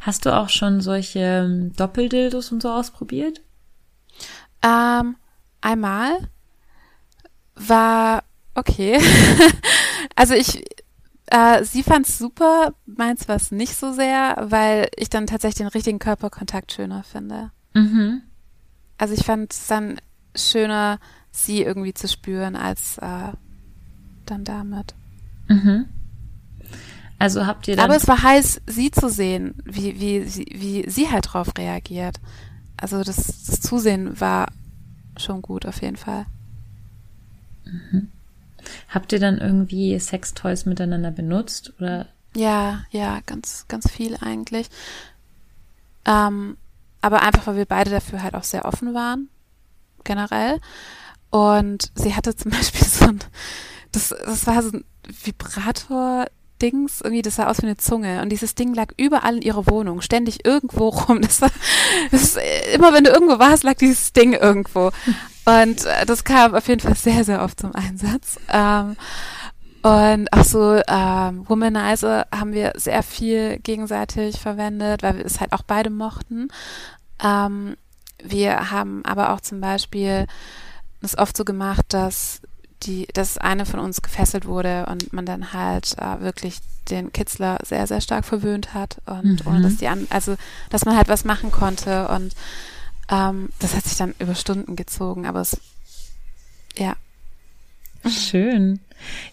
[0.00, 3.42] Hast du auch schon solche ähm, Doppeldildos und so ausprobiert?
[4.62, 5.16] Ähm,
[5.60, 6.28] einmal
[7.54, 9.00] war okay.
[10.16, 10.64] also ich,
[11.26, 15.98] äh, sie fand's super, meins war's nicht so sehr, weil ich dann tatsächlich den richtigen
[15.98, 17.50] Körperkontakt schöner finde.
[17.74, 18.22] Mhm.
[18.98, 20.00] Also ich fand es dann
[20.34, 20.98] schöner,
[21.30, 23.32] sie irgendwie zu spüren, als äh,
[24.24, 24.94] dann damit.
[25.48, 25.86] Mhm.
[27.18, 27.86] Also habt ihr dann.
[27.86, 32.20] Aber es war heiß, sie zu sehen, wie, wie, sie, wie sie halt drauf reagiert.
[32.76, 34.48] Also das, das Zusehen war
[35.16, 36.26] schon gut auf jeden Fall.
[38.88, 41.72] habt ihr dann irgendwie Sextoys miteinander benutzt?
[41.80, 44.68] Oder Ja, ja, ganz, ganz viel eigentlich.
[46.04, 46.56] Ähm,
[47.00, 49.28] aber einfach, weil wir beide dafür halt auch sehr offen waren,
[50.04, 50.60] generell.
[51.30, 53.20] Und sie hatte zum Beispiel so ein,
[53.92, 54.84] das, das war so ein
[56.56, 58.22] Vibrator-Dings, irgendwie, das sah aus wie eine Zunge.
[58.22, 61.20] Und dieses Ding lag überall in ihrer Wohnung, ständig irgendwo rum.
[61.20, 61.50] Das war,
[62.10, 64.90] das ist, äh, immer wenn du irgendwo warst, lag dieses Ding irgendwo.
[65.44, 68.38] Und äh, das kam auf jeden Fall sehr, sehr oft zum Einsatz.
[68.52, 68.96] Ähm,
[69.82, 75.52] und auch so ähm, Womanizer haben wir sehr viel gegenseitig verwendet, weil wir es halt
[75.52, 76.48] auch beide mochten.
[77.22, 77.76] Ähm,
[78.22, 80.26] wir haben aber auch zum Beispiel
[81.02, 82.40] es oft so gemacht, dass
[82.82, 86.58] die, dass eine von uns gefesselt wurde und man dann halt äh, wirklich
[86.90, 89.50] den Kitzler sehr, sehr stark verwöhnt hat und Mhm.
[89.52, 90.36] ohne dass die an, also
[90.70, 92.34] dass man halt was machen konnte und
[93.08, 95.60] ähm, das hat sich dann über Stunden gezogen, aber es
[96.78, 96.94] ja,
[98.08, 98.78] Schön.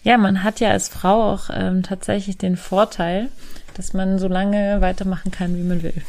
[0.02, 3.28] Ja, man hat ja als Frau auch ähm, tatsächlich den Vorteil,
[3.74, 6.02] dass man so lange weitermachen kann, wie man will.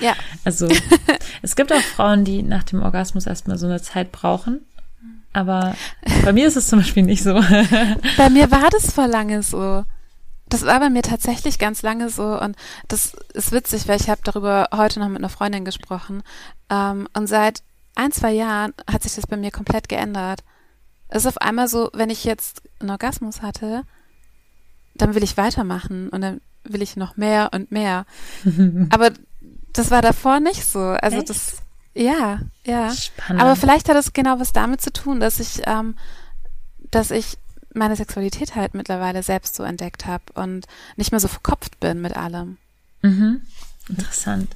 [0.00, 0.68] ja, Also
[1.42, 4.60] es gibt auch Frauen, die nach dem Orgasmus erstmal so eine Zeit brauchen.
[5.32, 5.76] Aber
[6.24, 7.34] bei mir ist es zum Beispiel nicht so.
[8.16, 9.84] Bei mir war das vor lange so.
[10.48, 12.56] Das war bei mir tatsächlich ganz lange so und
[12.88, 16.24] das ist witzig, weil ich habe darüber heute noch mit einer Freundin gesprochen.
[16.68, 17.62] Ähm, und seit
[17.94, 20.42] ein, zwei Jahren hat sich das bei mir komplett geändert.
[21.08, 23.84] Es ist auf einmal so, wenn ich jetzt einen Orgasmus hatte,
[24.94, 28.04] dann will ich weitermachen und dann will ich noch mehr und mehr.
[28.90, 29.10] Aber
[29.72, 30.80] das war davor nicht so.
[30.80, 31.30] Also Echt?
[31.30, 31.56] das,
[31.94, 32.90] ja, ja.
[32.94, 33.42] Spannend.
[33.42, 35.96] Aber vielleicht hat es genau was damit zu tun, dass ich, ähm,
[36.90, 37.36] dass ich
[37.74, 42.16] meine Sexualität halt mittlerweile selbst so entdeckt habe und nicht mehr so verkopft bin mit
[42.16, 42.56] allem.
[43.02, 43.42] Mhm.
[43.88, 44.48] Interessant.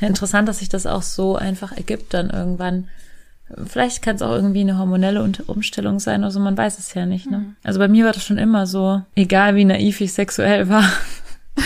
[0.00, 2.88] Ja, interessant, dass sich das auch so einfach ergibt dann irgendwann.
[3.66, 6.94] Vielleicht kann es auch irgendwie eine hormonelle Un- Umstellung sein oder so, man weiß es
[6.94, 7.30] ja nicht.
[7.30, 7.54] Ne?
[7.62, 10.84] Also bei mir war das schon immer so, egal wie naiv ich sexuell war.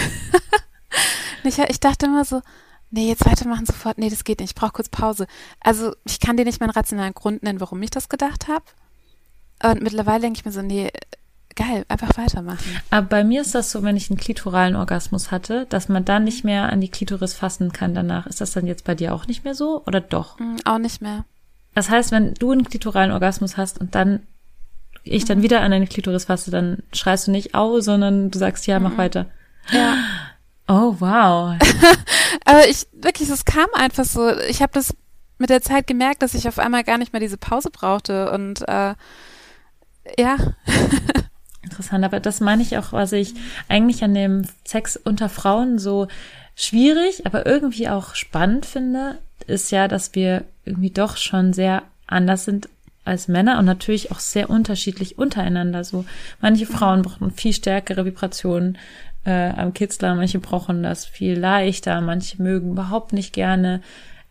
[1.43, 2.43] Ich, ich dachte immer so,
[2.91, 5.27] nee, jetzt weitermachen sofort, nee, das geht nicht, ich brauche kurz Pause.
[5.61, 8.65] Also ich kann dir nicht meinen rationalen Grund nennen, warum ich das gedacht habe.
[9.63, 10.91] Und mittlerweile denke ich mir so, nee,
[11.55, 12.81] geil, einfach weitermachen.
[12.91, 16.25] Aber bei mir ist das so, wenn ich einen klitoralen Orgasmus hatte, dass man dann
[16.25, 18.27] nicht mehr an die Klitoris fassen kann danach.
[18.27, 20.39] Ist das dann jetzt bei dir auch nicht mehr so oder doch?
[20.39, 21.25] Hm, auch nicht mehr.
[21.75, 24.21] Das heißt, wenn du einen klitoralen Orgasmus hast und dann
[25.03, 28.67] ich dann wieder an deine Klitoris fasse, dann schreist du nicht au, sondern du sagst
[28.67, 29.27] ja, mach weiter.
[29.73, 29.95] Ja.
[30.71, 31.57] Oh, wow.
[32.45, 34.39] Aber ich, wirklich, es kam einfach so.
[34.49, 34.95] Ich habe das
[35.39, 38.31] mit der Zeit gemerkt, dass ich auf einmal gar nicht mehr diese Pause brauchte.
[38.31, 38.95] Und äh,
[40.17, 40.37] ja,
[41.63, 43.35] Interessant, aber das meine ich auch, was ich
[43.69, 46.09] eigentlich an dem Sex unter Frauen so
[46.55, 52.45] schwierig, aber irgendwie auch spannend finde, ist ja, dass wir irgendwie doch schon sehr anders
[52.45, 52.69] sind
[53.11, 55.85] als Männer und natürlich auch sehr unterschiedlich untereinander.
[55.85, 56.05] So
[56.41, 58.79] manche Frauen brauchen viel stärkere Vibrationen
[59.25, 63.83] äh, am Kitzler, manche brauchen das viel leichter, manche mögen überhaupt nicht gerne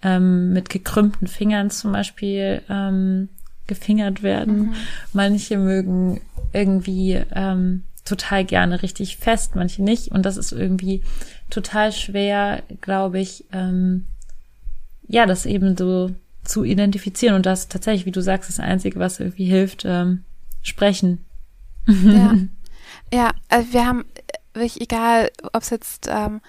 [0.02, 3.30] ähm, mit gekrümmten Fingern zum Beispiel ähm,
[3.68, 4.74] gefingert werden.
[5.14, 6.22] Manche mögen
[6.54, 10.10] irgendwie ähm, total gerne richtig fest, manche nicht.
[10.10, 11.04] Und das ist irgendwie
[11.50, 14.06] total schwer, glaube ich, ähm,
[15.08, 16.12] ja, das eben so
[16.44, 17.36] zu identifizieren.
[17.36, 20.24] Und das tatsächlich, wie du sagst, das Einzige, was irgendwie hilft, ähm,
[20.62, 21.26] sprechen.
[21.88, 22.36] ja.
[23.14, 24.06] Ja, also wir haben
[24.54, 26.42] wirklich, egal, ob es jetzt ähm,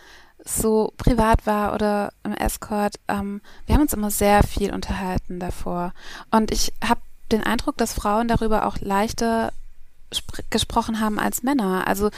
[0.45, 5.93] so privat war oder im Escort, ähm, wir haben uns immer sehr viel unterhalten davor.
[6.31, 7.01] Und ich habe
[7.31, 9.53] den Eindruck, dass Frauen darüber auch leichter
[10.13, 11.87] spr- gesprochen haben als Männer.
[11.87, 12.11] Also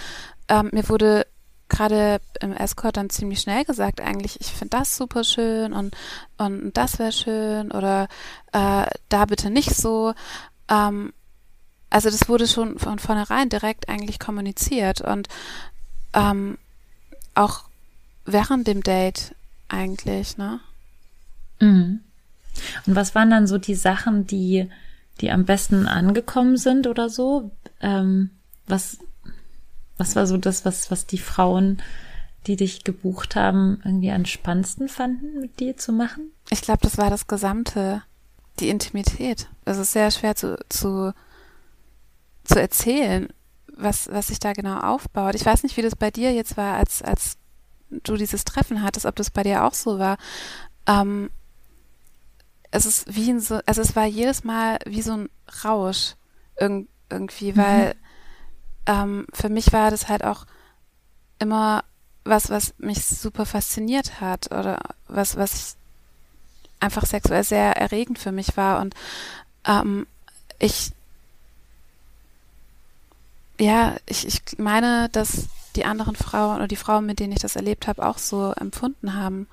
[0.48, 1.26] ähm, mir wurde
[1.72, 5.96] gerade im Escort dann ziemlich schnell gesagt, eigentlich, ich finde das super schön und,
[6.36, 8.08] und das wäre schön oder
[8.52, 10.14] äh, da bitte nicht so.
[10.68, 11.12] Ähm,
[11.90, 15.28] also das wurde schon von vornherein direkt eigentlich kommuniziert und
[16.14, 16.58] ähm,
[17.34, 17.64] auch
[18.24, 19.34] während dem Date
[19.68, 20.60] eigentlich, ne?
[21.58, 22.00] Mhm.
[22.86, 24.68] Und was waren dann so die Sachen, die,
[25.20, 27.50] die am besten angekommen sind oder so?
[27.80, 28.30] Ähm,
[28.66, 28.98] was,
[30.02, 31.80] was war so das, was, was die Frauen,
[32.48, 36.32] die dich gebucht haben, irgendwie am spannendsten fanden, mit dir zu machen?
[36.50, 38.02] Ich glaube, das war das Gesamte,
[38.58, 39.48] die Intimität.
[39.64, 41.14] Es ist sehr schwer zu, zu,
[42.42, 43.28] zu erzählen,
[43.76, 45.36] was, was sich da genau aufbaut.
[45.36, 47.36] Ich weiß nicht, wie das bei dir jetzt war, als, als
[47.88, 50.18] du dieses Treffen hattest, ob das bei dir auch so war.
[50.88, 51.30] Ähm,
[52.72, 55.28] es ist wie ein so, also es war jedes Mal wie so ein
[55.64, 56.16] Rausch
[56.56, 57.94] irg irgendwie, weil
[58.86, 60.46] ähm, für mich war das halt auch
[61.38, 61.84] immer
[62.24, 65.76] was, was mich super fasziniert hat oder was, was
[66.78, 68.94] einfach sexuell sehr erregend für mich war und
[69.66, 70.06] ähm,
[70.58, 70.92] ich
[73.58, 77.56] ja, ich, ich meine, dass die anderen Frauen oder die Frauen, mit denen ich das
[77.56, 79.46] erlebt habe, auch so empfunden haben.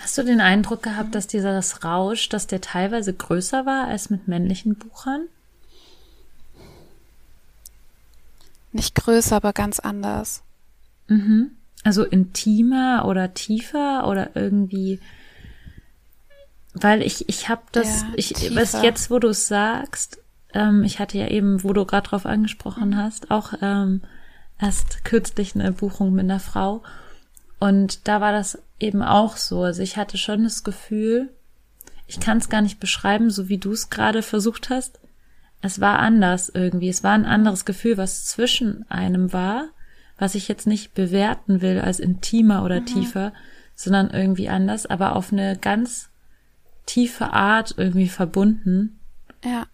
[0.00, 4.26] Hast du den Eindruck gehabt, dass dieses Rausch, dass der teilweise größer war als mit
[4.26, 5.26] männlichen Buchern?
[8.76, 10.42] Nicht größer, aber ganz anders.
[11.08, 11.52] Mhm.
[11.84, 15.00] Also intimer oder tiefer oder irgendwie,
[16.74, 18.56] weil ich ich habe das, Ja, ich tiefer.
[18.60, 20.18] was jetzt, wo du es sagst,
[20.52, 24.02] ähm, ich hatte ja eben, wo du gerade drauf angesprochen hast, auch ähm,
[24.60, 26.82] erst kürzlich eine Buchung mit einer Frau
[27.60, 29.62] und da war das eben auch so.
[29.62, 31.30] Also ich hatte schon das Gefühl,
[32.06, 34.98] ich kann es gar nicht beschreiben, so wie du es gerade versucht hast.
[35.62, 36.88] Es war anders irgendwie.
[36.88, 39.68] Es war ein anderes Gefühl, was zwischen einem war,
[40.18, 43.32] was ich jetzt nicht bewerten will als intimer oder tiefer,
[43.74, 46.08] sondern irgendwie anders, aber auf eine ganz
[46.86, 48.98] tiefe Art irgendwie verbunden.
[49.44, 49.66] Ja.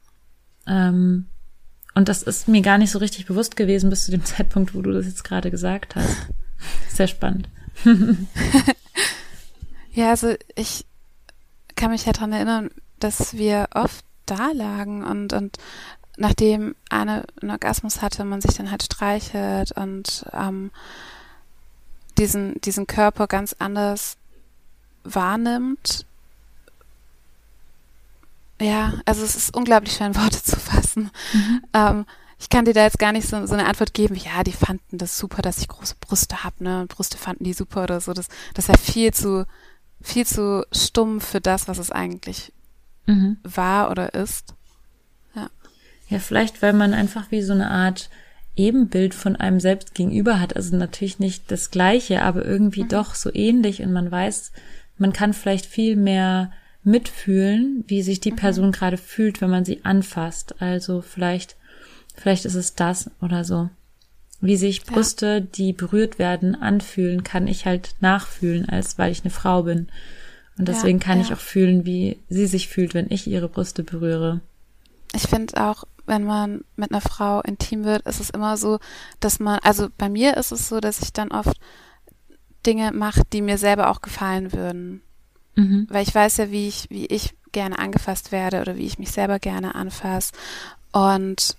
[0.66, 1.26] Ähm,
[1.94, 4.82] und das ist mir gar nicht so richtig bewusst gewesen bis zu dem Zeitpunkt, wo
[4.82, 6.28] du das jetzt gerade gesagt hast.
[6.88, 7.48] Sehr spannend.
[9.92, 10.86] Ja, also ich
[11.76, 14.04] kann mich ja dran erinnern, dass wir oft
[14.36, 15.58] da lagen und, und
[16.16, 20.70] nachdem eine einen Orgasmus hatte, man sich dann halt streichelt und ähm,
[22.18, 24.16] diesen, diesen Körper ganz anders
[25.04, 26.06] wahrnimmt.
[28.60, 31.10] Ja, also es ist unglaublich schwer in Worte zu fassen.
[31.32, 31.62] Mhm.
[31.72, 32.06] Ähm,
[32.38, 34.98] ich kann dir da jetzt gar nicht so, so eine Antwort geben, ja, die fanden
[34.98, 36.86] das super, dass ich große Brüste habe, ne?
[36.88, 38.12] Brüste fanden die super oder so.
[38.12, 39.46] Das, das ist ja viel zu,
[40.00, 42.52] viel zu stumm für das, was es eigentlich
[43.06, 43.38] mhm.
[43.42, 44.54] war oder ist.
[45.34, 45.50] Ja.
[46.08, 48.10] Ja, vielleicht, weil man einfach wie so eine Art
[48.54, 50.56] Ebenbild von einem selbst gegenüber hat.
[50.56, 52.88] Also natürlich nicht das Gleiche, aber irgendwie mhm.
[52.88, 54.52] doch so ähnlich und man weiß,
[54.98, 56.52] man kann vielleicht viel mehr
[56.84, 58.36] mitfühlen, wie sich die mhm.
[58.36, 60.60] Person gerade fühlt, wenn man sie anfasst.
[60.60, 61.56] Also vielleicht
[62.14, 63.70] Vielleicht ist es das oder so.
[64.40, 65.40] Wie sich Brüste, ja.
[65.40, 69.88] die berührt werden, anfühlen, kann ich halt nachfühlen, als weil ich eine Frau bin.
[70.62, 71.24] Und deswegen ja, kann ja.
[71.24, 74.40] ich auch fühlen, wie sie sich fühlt, wenn ich ihre Brüste berühre.
[75.12, 78.78] Ich finde auch, wenn man mit einer Frau intim wird, ist es immer so,
[79.18, 81.58] dass man, also bei mir ist es so, dass ich dann oft
[82.64, 85.02] Dinge mache, die mir selber auch gefallen würden.
[85.56, 85.88] Mhm.
[85.90, 89.10] Weil ich weiß ja, wie ich, wie ich gerne angefasst werde oder wie ich mich
[89.10, 90.32] selber gerne anfasse.
[90.92, 91.56] Und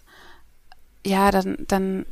[1.05, 2.05] ja, dann, dann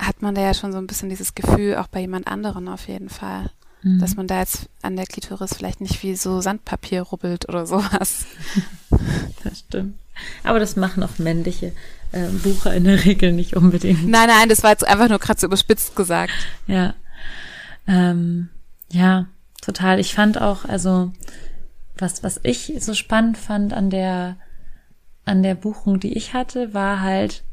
[0.00, 2.88] hat man da ja schon so ein bisschen dieses Gefühl, auch bei jemand anderen auf
[2.88, 3.50] jeden Fall.
[3.86, 4.00] Mhm.
[4.00, 8.26] Dass man da jetzt an der Klitoris vielleicht nicht wie so Sandpapier rubbelt oder sowas.
[9.44, 9.96] Das stimmt.
[10.42, 11.72] Aber das machen auch männliche
[12.10, 14.08] äh, Bucher in der Regel nicht unbedingt.
[14.08, 16.32] Nein, nein, das war jetzt einfach nur gerade so überspitzt gesagt.
[16.66, 16.94] Ja.
[17.86, 18.48] Ähm,
[18.90, 19.26] ja,
[19.62, 20.00] total.
[20.00, 21.12] Ich fand auch, also,
[21.96, 24.36] was, was ich so spannend fand an der,
[25.24, 27.44] an der Buchung, die ich hatte, war halt,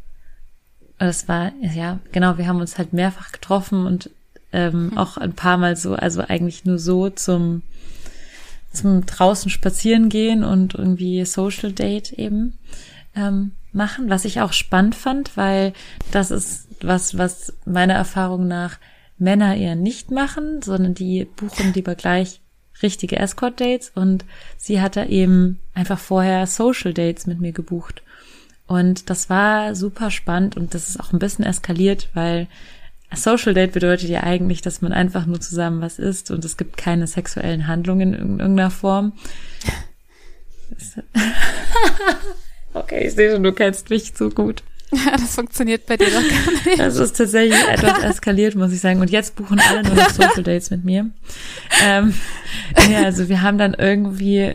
[0.97, 4.09] das war, ja, genau, wir haben uns halt mehrfach getroffen und
[4.53, 4.97] ähm, mhm.
[4.97, 7.63] auch ein paar Mal so, also eigentlich nur so zum,
[8.71, 12.57] zum draußen spazieren gehen und irgendwie Social Date eben
[13.15, 15.73] ähm, machen, was ich auch spannend fand, weil
[16.11, 18.77] das ist was, was meiner Erfahrung nach
[19.17, 22.41] Männer eher nicht machen, sondern die buchen lieber gleich
[22.81, 24.25] richtige Escort Dates und
[24.57, 28.03] sie hatte eben einfach vorher Social Dates mit mir gebucht.
[28.67, 32.47] Und das war super spannend und das ist auch ein bisschen eskaliert, weil
[33.15, 36.77] Social Date bedeutet ja eigentlich, dass man einfach nur zusammen was isst und es gibt
[36.77, 39.13] keine sexuellen Handlungen in irgendeiner Form.
[42.73, 44.63] okay, ich sehe schon, du kennst mich zu gut.
[44.91, 46.79] Ja, das funktioniert bei dir doch gar nicht.
[46.79, 49.01] Das ist tatsächlich etwas eskaliert, muss ich sagen.
[49.01, 51.09] Und jetzt buchen alle nur noch Social Dates mit mir.
[51.83, 52.13] Ähm,
[52.89, 54.53] ja, also wir haben dann irgendwie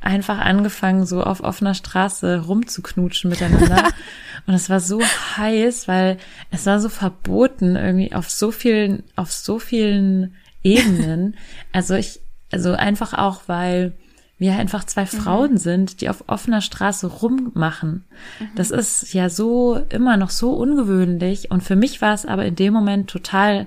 [0.00, 3.88] einfach angefangen, so auf offener Straße rumzuknutschen miteinander.
[4.46, 5.00] Und es war so
[5.36, 6.18] heiß, weil
[6.50, 11.36] es war so verboten irgendwie auf so vielen, auf so vielen Ebenen.
[11.72, 13.92] Also ich, also einfach auch, weil
[14.38, 15.06] wir einfach zwei mhm.
[15.06, 18.04] Frauen sind, die auf offener Straße rummachen.
[18.40, 18.46] Mhm.
[18.56, 21.50] Das ist ja so immer noch so ungewöhnlich.
[21.50, 23.66] Und für mich war es aber in dem Moment total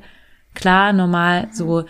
[0.55, 1.53] klar, normal, mhm.
[1.53, 1.85] so,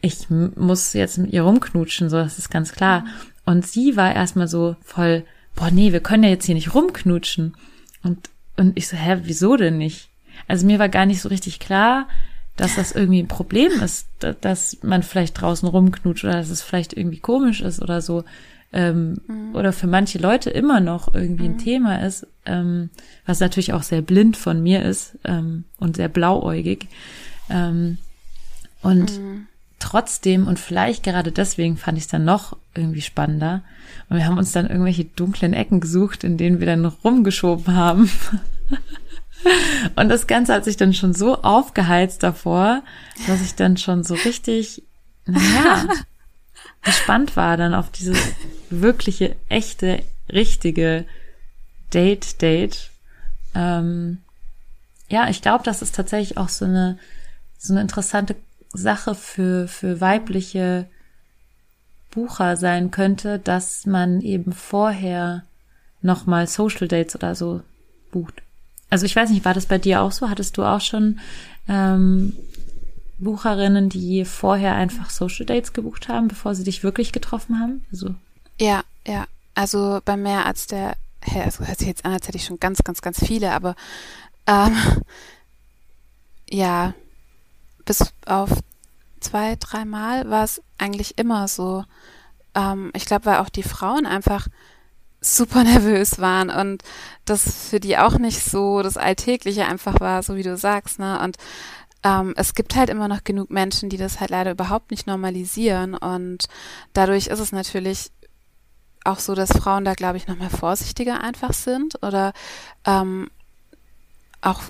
[0.00, 3.00] ich muss jetzt mit ihr rumknutschen, so, das ist ganz klar.
[3.00, 3.08] Mhm.
[3.44, 5.24] Und sie war erstmal so voll,
[5.56, 7.56] boah, nee, wir können ja jetzt hier nicht rumknutschen.
[8.02, 10.08] Und, und ich so, hä, wieso denn nicht?
[10.46, 12.08] Also mir war gar nicht so richtig klar,
[12.56, 14.08] dass das irgendwie ein Problem ist,
[14.40, 18.24] dass man vielleicht draußen rumknutscht oder dass es vielleicht irgendwie komisch ist oder so.
[18.72, 19.54] Ähm, mhm.
[19.54, 21.58] Oder für manche Leute immer noch irgendwie ein mhm.
[21.58, 22.90] Thema ist, ähm,
[23.24, 26.88] was natürlich auch sehr blind von mir ist ähm, und sehr blauäugig.
[27.48, 27.98] Ähm,
[28.82, 29.46] und mhm
[29.78, 33.62] trotzdem und vielleicht gerade deswegen fand ich es dann noch irgendwie spannender.
[34.08, 38.10] Und wir haben uns dann irgendwelche dunklen Ecken gesucht, in denen wir dann rumgeschoben haben.
[39.96, 42.82] und das Ganze hat sich dann schon so aufgeheizt davor,
[43.26, 44.82] dass ich dann schon so richtig,
[45.26, 45.86] naja,
[46.82, 48.18] gespannt war dann auf dieses
[48.70, 51.04] wirkliche, echte, richtige
[51.92, 52.90] Date-Date.
[53.54, 54.18] Ähm,
[55.08, 56.98] ja, ich glaube, das ist tatsächlich auch so eine,
[57.58, 58.36] so eine interessante
[58.78, 60.86] Sache für, für weibliche
[62.10, 65.44] Bucher sein könnte, dass man eben vorher
[66.00, 67.62] nochmal Social Dates oder so
[68.10, 68.42] bucht.
[68.90, 70.30] Also ich weiß nicht, war das bei dir auch so?
[70.30, 71.20] Hattest du auch schon
[71.68, 72.34] ähm,
[73.18, 77.84] Bucherinnen, die vorher einfach Social Dates gebucht haben, bevor sie dich wirklich getroffen haben?
[77.92, 78.14] Also
[78.60, 79.26] ja, ja.
[79.54, 80.96] Also bei mehr als der,
[81.34, 83.74] also hört sich jetzt an, als hätte ich schon ganz, ganz, ganz viele, aber
[84.46, 84.76] ähm,
[86.50, 86.94] ja,
[87.84, 88.50] bis auf
[89.20, 91.84] zwei, dreimal war es eigentlich immer so.
[92.54, 94.48] Ähm, ich glaube, weil auch die Frauen einfach
[95.20, 96.82] super nervös waren und
[97.24, 101.20] das für die auch nicht so das Alltägliche einfach war, so wie du sagst, ne?
[101.20, 101.36] Und
[102.04, 105.94] ähm, es gibt halt immer noch genug Menschen, die das halt leider überhaupt nicht normalisieren
[105.94, 106.46] und
[106.92, 108.12] dadurch ist es natürlich
[109.04, 112.32] auch so, dass Frauen da, glaube ich, noch mal vorsichtiger einfach sind oder
[112.84, 113.30] ähm,
[114.40, 114.62] auch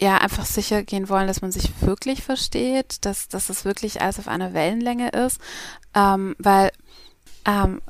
[0.00, 4.18] ja einfach sicher gehen wollen, dass man sich wirklich versteht, dass, dass es wirklich alles
[4.18, 5.40] auf einer Wellenlänge ist.
[5.94, 6.70] Ähm, weil,
[7.46, 7.80] ähm,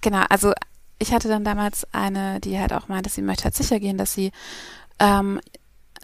[0.00, 0.52] genau, also
[0.98, 4.14] ich hatte dann damals eine, die halt auch meinte, sie möchte halt sicher gehen, dass
[4.14, 4.30] sie
[4.98, 5.40] ähm,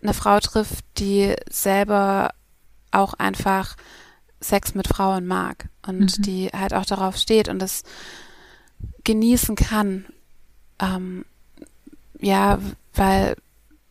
[0.03, 2.35] eine Frau trifft, die selber
[2.91, 3.77] auch einfach
[4.41, 6.23] Sex mit Frauen mag und mhm.
[6.23, 7.85] die halt auch darauf steht und das
[9.05, 10.07] genießen kann.
[10.81, 11.25] Ähm,
[12.21, 12.59] ja,
[12.95, 13.37] weil,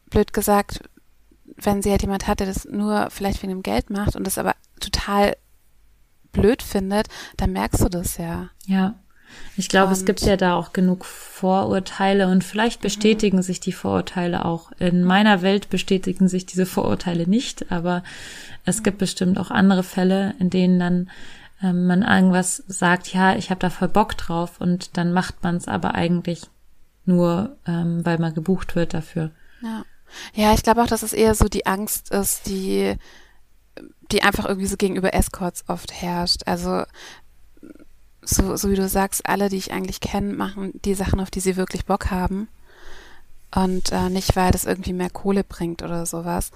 [0.10, 0.82] blöd gesagt,
[1.62, 4.38] wenn sie halt jemand hat, der das nur vielleicht wegen dem Geld macht und das
[4.38, 5.36] aber total
[6.32, 7.08] blöd findet,
[7.38, 8.50] dann merkst du das ja.
[8.66, 8.96] Ja.
[9.56, 13.42] Ich glaube, es gibt ja da auch genug Vorurteile und vielleicht bestätigen mhm.
[13.44, 14.72] sich die Vorurteile auch.
[14.74, 18.04] In meiner Welt bestätigen sich diese Vorurteile nicht, aber
[18.66, 18.84] es mhm.
[18.84, 21.10] gibt bestimmt auch andere Fälle, in denen dann
[21.64, 25.56] ähm, man irgendwas sagt, ja, ich habe da voll Bock drauf und dann macht man
[25.56, 26.44] es aber eigentlich
[27.06, 29.32] nur, ähm, weil man gebucht wird dafür.
[29.62, 29.84] Ja.
[30.34, 32.96] Ja, ich glaube auch, dass es eher so die Angst ist, die,
[34.12, 36.42] die einfach irgendwie so gegenüber Escorts oft herrscht.
[36.46, 36.84] Also
[38.22, 41.40] so, so wie du sagst, alle, die ich eigentlich kenne, machen die Sachen, auf die
[41.40, 42.48] sie wirklich Bock haben.
[43.54, 46.52] Und äh, nicht, weil das irgendwie mehr Kohle bringt oder sowas.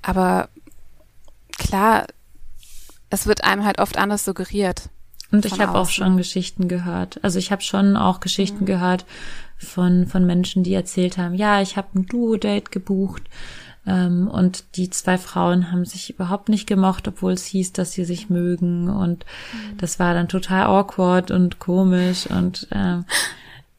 [0.00, 0.48] Aber
[1.56, 2.06] klar,
[3.10, 4.88] es wird einem halt oft anders suggeriert.
[5.30, 7.22] Und ich habe auch schon Geschichten gehört.
[7.22, 8.66] Also ich habe schon auch Geschichten mhm.
[8.66, 9.06] gehört
[9.66, 13.22] von, von Menschen, die erzählt haben, ja, ich habe ein Duo-Date gebucht
[13.86, 18.04] ähm, und die zwei Frauen haben sich überhaupt nicht gemocht, obwohl es hieß, dass sie
[18.04, 19.78] sich mögen und mhm.
[19.78, 23.04] das war dann total awkward und komisch und ähm,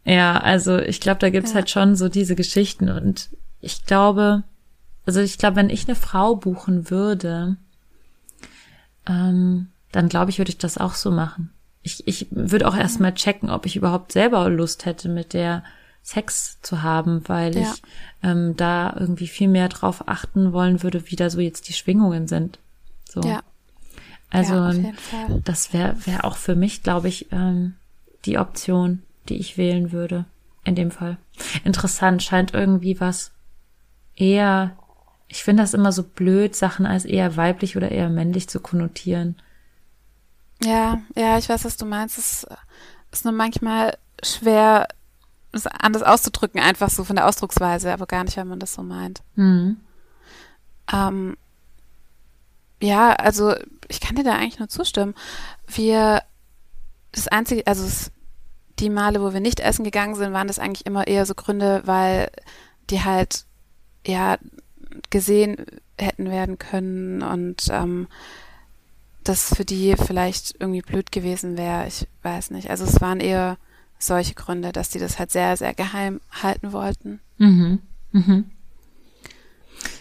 [0.06, 1.56] ja, also ich glaube, da gibt's ja.
[1.56, 3.30] halt schon so diese Geschichten und
[3.62, 4.44] ich glaube,
[5.06, 7.56] also ich glaube, wenn ich eine Frau buchen würde,
[9.08, 11.52] ähm, dann glaube ich, würde ich das auch so machen.
[11.84, 15.64] Ich, ich würde auch erstmal checken, ob ich überhaupt selber Lust hätte, mit der
[16.02, 17.62] Sex zu haben, weil ja.
[17.62, 17.82] ich
[18.24, 22.28] ähm, da irgendwie viel mehr drauf achten wollen würde, wie da so jetzt die Schwingungen
[22.28, 22.60] sind.
[23.10, 23.22] So.
[23.22, 23.42] Ja.
[24.30, 24.94] Also ja,
[25.46, 27.76] das wäre wär auch für mich, glaube ich, ähm,
[28.26, 30.26] die Option, die ich wählen würde.
[30.66, 31.18] In dem Fall.
[31.64, 33.32] Interessant, scheint irgendwie was
[34.16, 34.78] eher,
[35.28, 39.36] ich finde das immer so blöd, Sachen als eher weiblich oder eher männlich zu konnotieren.
[40.64, 42.18] Ja, ja, ich weiß, was du meinst.
[42.18, 42.48] Es
[43.12, 44.88] ist nur manchmal schwer,
[45.52, 48.84] es anders auszudrücken, einfach so von der Ausdrucksweise, aber gar nicht, wenn man das so
[48.84, 49.22] meint.
[49.36, 49.78] Mhm.
[50.92, 51.38] Ähm,
[52.82, 53.56] ja, also
[53.88, 55.14] ich kann dir da eigentlich nur zustimmen.
[55.68, 56.22] Wir,
[57.12, 58.12] das einzige, also es,
[58.80, 61.84] die Male, wo wir nicht essen gegangen sind, waren das eigentlich immer eher so Gründe,
[61.86, 62.30] weil
[62.90, 63.46] die halt,
[64.06, 64.38] ja,
[65.10, 65.66] gesehen
[65.98, 68.08] hätten werden können und ähm,
[69.24, 71.88] das für die vielleicht irgendwie blöd gewesen wäre.
[71.88, 72.70] Ich weiß nicht.
[72.70, 73.58] Also es waren eher
[74.00, 77.20] solche Gründe, dass die das halt sehr, sehr geheim halten wollten.
[77.38, 77.80] Mhm.
[78.12, 78.52] Mhm.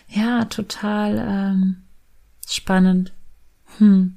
[0.09, 1.77] Ja, total ähm,
[2.47, 3.13] spannend.
[3.79, 4.17] Hm.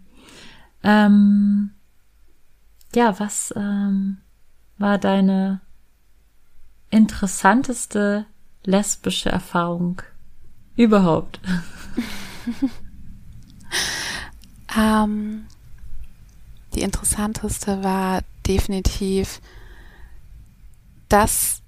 [0.84, 1.72] Ähm,
[2.94, 4.18] ja, was ähm,
[4.78, 5.62] war deine
[6.90, 8.26] interessanteste
[8.64, 10.02] lesbische Erfahrung
[10.76, 11.40] überhaupt?
[14.78, 15.48] Ähm,
[16.74, 19.42] die interessanteste war definitiv
[21.10, 21.62] das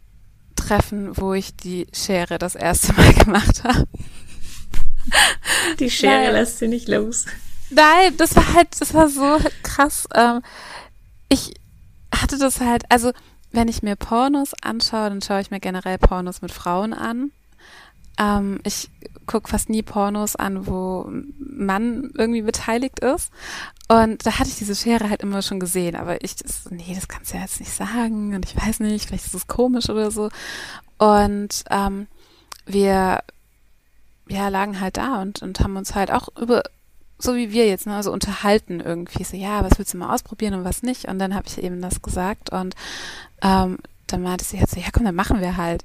[0.56, 3.88] Treffen, wo ich die Schere das erste Mal gemacht habe.
[5.80, 7.26] Die Schere Weil, lässt sie nicht los.
[7.70, 10.08] Nein, das war halt, das war so krass.
[10.14, 10.42] Ähm,
[11.30, 11.54] ich
[12.14, 13.12] hatte das halt, also
[13.52, 17.32] wenn ich mir Pornos anschaue, dann schaue ich mir generell Pornos mit Frauen an.
[18.18, 18.90] Ähm, ich
[19.26, 23.32] gucke fast nie Pornos an, wo Mann irgendwie beteiligt ist.
[23.90, 27.08] Und da hatte ich diese Schere halt immer schon gesehen, aber ich, das, nee, das
[27.08, 30.12] kannst du ja jetzt nicht sagen und ich weiß nicht, vielleicht ist es komisch oder
[30.12, 30.30] so.
[30.98, 32.08] Und ähm,
[32.66, 33.22] wir
[34.30, 36.64] ja, lagen halt da und, und haben uns halt auch über,
[37.18, 40.54] so wie wir jetzt, ne, also unterhalten irgendwie, so, ja, was willst du mal ausprobieren
[40.54, 41.06] und was nicht?
[41.06, 42.76] Und dann habe ich eben das gesagt und
[43.42, 45.84] ähm, dann meinte sie halt so, ja komm, dann machen wir halt.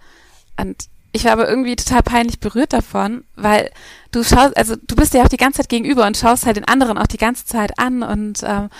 [0.57, 3.71] Und ich war aber irgendwie total peinlich berührt davon, weil
[4.11, 6.65] du schaust, also du bist ja auch die ganze Zeit gegenüber und schaust halt den
[6.65, 8.71] anderen auch die ganze Zeit an und ähm,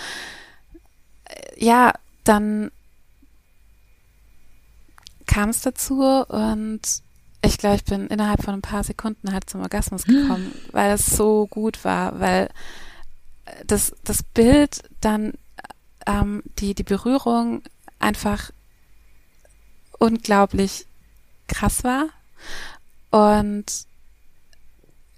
[1.57, 2.71] ja, dann
[5.27, 6.81] kam es dazu und
[7.45, 11.05] ich glaube, ich bin innerhalb von ein paar Sekunden halt zum Orgasmus gekommen, weil es
[11.05, 12.49] so gut war, weil
[13.67, 15.33] das, das Bild dann,
[16.07, 17.61] ähm, die, die Berührung
[17.99, 18.51] einfach
[19.99, 20.85] unglaublich
[21.47, 22.09] krass war,
[23.11, 23.65] und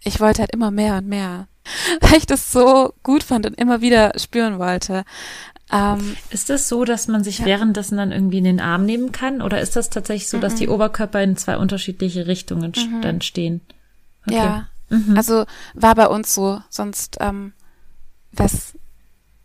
[0.03, 1.47] ich wollte halt immer mehr und mehr,
[2.01, 5.03] weil ich das so gut fand und immer wieder spüren wollte.
[5.71, 7.45] Ähm, Ist es so, dass man sich Ja.
[7.45, 9.41] währenddessen dann irgendwie in den Arm nehmen kann?
[9.41, 13.61] Oder ist das tatsächlich so, dass die Oberkörper in zwei unterschiedliche Richtungen st- dann stehen?
[14.27, 14.35] Okay.
[14.35, 15.17] Ja, Mhm.
[15.17, 17.53] also war bei uns so, sonst ähm,
[18.31, 18.77] wäre es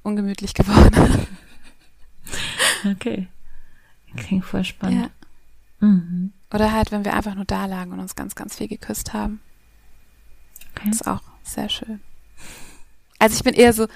[0.02, 1.26] ungemütlich geworden.
[2.90, 3.28] Okay.
[4.16, 5.10] Klingt voll spannend.
[5.80, 5.86] ja.
[5.86, 6.32] Mhm.
[6.53, 9.40] Oder halt, wenn wir einfach nur da lagen und uns ganz, ganz viel geküsst haben.
[10.74, 10.90] Okay.
[10.90, 12.01] ist auch sehr schön.
[13.18, 13.86] Also ich bin eher so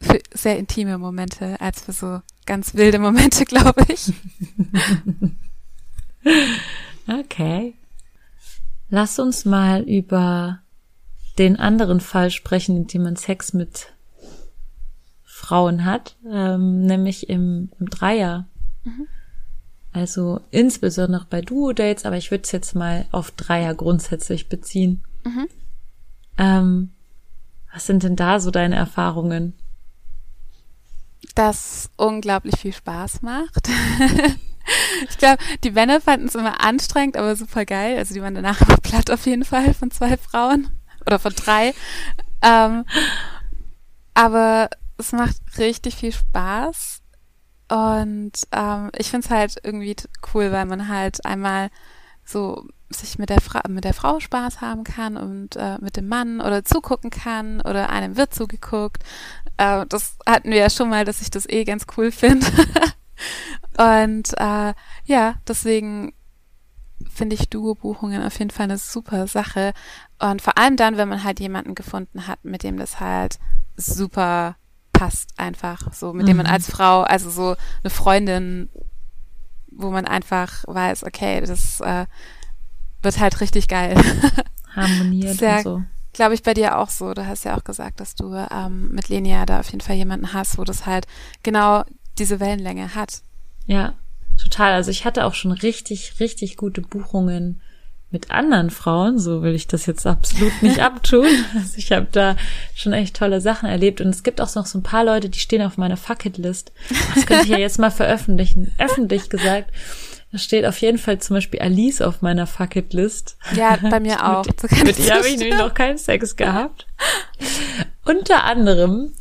[0.00, 4.12] für sehr intime Momente als für so ganz wilde Momente, glaube ich.
[7.06, 7.74] Okay.
[8.90, 10.60] Lass uns mal über
[11.38, 13.92] den anderen Fall sprechen, in dem man Sex mit
[15.24, 18.46] Frauen hat, ähm, nämlich im, im Dreier.
[19.92, 25.02] Also insbesondere bei Duo-Dates, aber ich würde es jetzt mal auf Dreier grundsätzlich beziehen.
[25.24, 25.48] Mhm.
[26.36, 26.90] Ähm,
[27.72, 29.54] was sind denn da so deine Erfahrungen?
[31.34, 33.68] Das unglaublich viel Spaß macht.
[35.08, 37.98] ich glaube, die Männer fanden es immer anstrengend, aber super geil.
[37.98, 40.68] Also die waren danach immer platt auf jeden Fall von zwei Frauen
[41.06, 41.74] oder von drei.
[42.42, 42.84] Ähm,
[44.14, 46.97] aber es macht richtig viel Spaß.
[47.68, 49.96] Und ähm, ich finde es halt irgendwie
[50.32, 51.70] cool, weil man halt einmal
[52.24, 56.08] so sich mit der, Fra mit der Frau Spaß haben kann und äh, mit dem
[56.08, 59.02] Mann oder zugucken kann oder einem wird zugeguckt.
[59.58, 62.46] Äh, das hatten wir ja schon mal, dass ich das eh ganz cool finde.
[63.78, 66.14] und äh, ja, deswegen
[67.10, 69.72] finde ich Duo-Buchungen auf jeden Fall eine super Sache.
[70.18, 73.38] Und vor allem dann, wenn man halt jemanden gefunden hat, mit dem das halt
[73.76, 74.56] super
[74.98, 75.92] passt einfach.
[75.92, 76.52] So, mit dem man Mhm.
[76.52, 78.68] als Frau, also so eine Freundin,
[79.70, 82.06] wo man einfach weiß, okay, das äh,
[83.02, 83.94] wird halt richtig geil.
[84.74, 85.82] Harmoniert Sehr- und so.
[86.12, 87.14] Glaube ich bei dir auch so.
[87.14, 90.32] Du hast ja auch gesagt, dass du ähm, mit Lenia da auf jeden Fall jemanden
[90.32, 91.06] hast, wo das halt
[91.42, 91.84] genau
[92.18, 93.22] diese Wellenlänge hat.
[93.66, 93.94] Ja,
[94.42, 94.72] total.
[94.72, 97.60] Also ich hatte auch schon richtig, richtig gute Buchungen
[98.10, 99.18] mit anderen Frauen.
[99.18, 101.26] So will ich das jetzt absolut nicht abtun.
[101.54, 102.36] Also ich habe da
[102.74, 104.00] schon echt tolle Sachen erlebt.
[104.00, 106.72] Und es gibt auch noch so ein paar Leute, die stehen auf meiner Fucket-List.
[107.14, 108.72] Das könnte ich ja jetzt mal veröffentlichen.
[108.78, 109.70] Öffentlich gesagt.
[110.30, 113.38] Da steht auf jeden Fall zum Beispiel Alice auf meiner Fucket-List.
[113.54, 114.44] Ja, bei mir auch.
[114.84, 116.86] Mit ich ihr habe ich nämlich noch keinen Sex gehabt.
[118.04, 119.12] Unter anderem,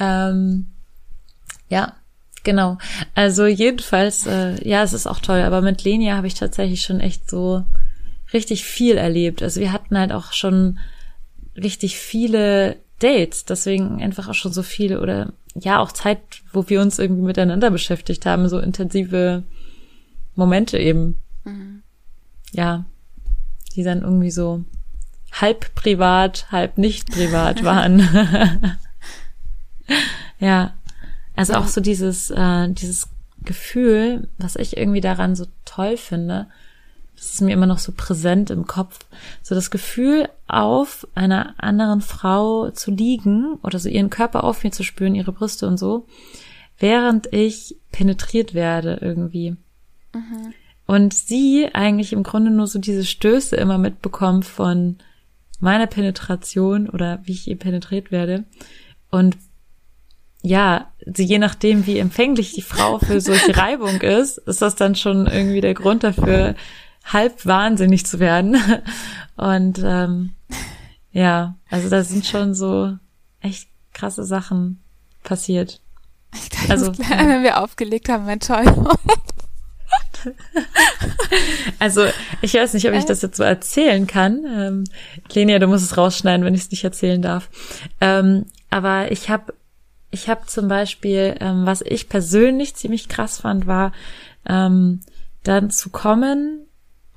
[0.00, 0.66] ähm,
[1.68, 1.94] ja,
[2.42, 2.78] genau.
[3.14, 5.40] Also jedenfalls, äh, ja, es ist auch toll.
[5.42, 7.64] Aber mit Lenia habe ich tatsächlich schon echt so
[8.32, 9.42] richtig viel erlebt.
[9.42, 10.78] Also wir hatten halt auch schon
[11.56, 16.20] richtig viele Dates, deswegen einfach auch schon so viele oder ja auch Zeit,
[16.52, 19.44] wo wir uns irgendwie miteinander beschäftigt haben, so intensive
[20.34, 21.16] Momente eben.
[22.52, 22.84] Ja,
[23.74, 24.64] die dann irgendwie so
[25.32, 28.00] halb privat, halb nicht privat waren.
[30.38, 30.74] ja,
[31.36, 33.08] also auch so dieses äh, dieses
[33.44, 36.48] Gefühl, was ich irgendwie daran so toll finde,
[37.18, 39.00] das ist mir immer noch so präsent im Kopf,
[39.42, 44.70] so das Gefühl auf einer anderen Frau zu liegen oder so ihren Körper auf mir
[44.70, 46.06] zu spüren, ihre Brüste und so,
[46.78, 49.56] während ich penetriert werde irgendwie.
[50.86, 54.96] Und sie eigentlich im Grunde nur so diese Stöße immer mitbekommt von
[55.58, 58.44] meiner Penetration oder wie ich ihr penetriert werde.
[59.10, 59.36] Und
[60.40, 65.26] ja, je nachdem, wie empfänglich die Frau für solche Reibung ist, ist das dann schon
[65.26, 66.54] irgendwie der Grund dafür,
[67.12, 68.56] halb wahnsinnig zu werden.
[69.36, 70.32] Und ähm,
[71.12, 72.96] ja, also da sind schon so
[73.40, 74.80] echt krasse Sachen
[75.22, 75.80] passiert.
[76.34, 78.64] Ich kann Also, also, klar, wenn wir aufgelegt haben, mein toll.
[81.78, 82.06] Also
[82.42, 84.44] ich weiß nicht, ob ich das jetzt so erzählen kann.
[84.46, 84.84] Ähm,
[85.32, 87.48] Lenia, du musst es rausschneiden, wenn ich es nicht erzählen darf.
[88.00, 89.54] Ähm, aber ich habe
[90.10, 93.92] ich habe zum Beispiel, ähm, was ich persönlich ziemlich krass fand, war
[94.48, 95.00] ähm,
[95.44, 96.66] dann zu kommen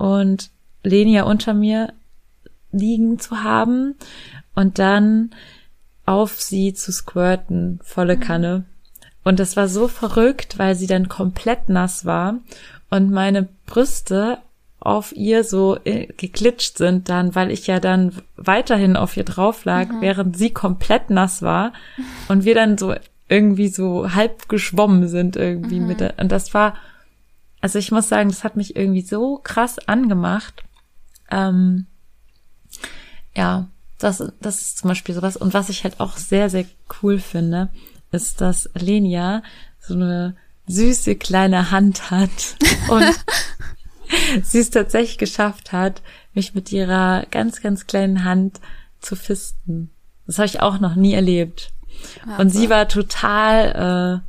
[0.01, 0.49] und
[0.83, 1.93] Lenia unter mir
[2.71, 3.93] liegen zu haben
[4.55, 5.29] und dann
[6.07, 8.63] auf sie zu squirten, volle Kanne.
[9.23, 12.39] Und das war so verrückt, weil sie dann komplett nass war
[12.89, 14.39] und meine Brüste
[14.79, 19.65] auf ihr so äh, geglitscht sind dann, weil ich ja dann weiterhin auf ihr drauf
[19.65, 21.73] lag, während sie komplett nass war
[22.27, 22.95] und wir dann so
[23.29, 26.73] irgendwie so halb geschwommen sind irgendwie mit der, und das war,
[27.61, 30.63] also ich muss sagen, das hat mich irgendwie so krass angemacht.
[31.29, 31.85] Ähm,
[33.35, 33.67] ja,
[33.99, 35.37] das, das ist zum Beispiel sowas.
[35.37, 36.65] Und was ich halt auch sehr, sehr
[37.01, 37.69] cool finde,
[38.11, 39.43] ist, dass Lenia
[39.79, 40.35] so eine
[40.67, 42.57] süße kleine Hand hat
[42.89, 43.25] und
[44.43, 46.01] sie es tatsächlich geschafft hat,
[46.33, 48.59] mich mit ihrer ganz, ganz kleinen Hand
[48.99, 49.91] zu fisten.
[50.25, 51.71] Das habe ich auch noch nie erlebt.
[52.37, 54.23] Und sie war total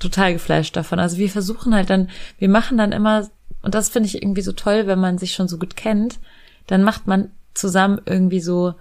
[0.00, 0.98] total geflasht davon.
[0.98, 3.28] Also wir versuchen halt dann, wir machen dann immer,
[3.62, 6.18] und das finde ich irgendwie so toll, wenn man sich schon so gut kennt,
[6.66, 8.74] dann macht man zusammen irgendwie so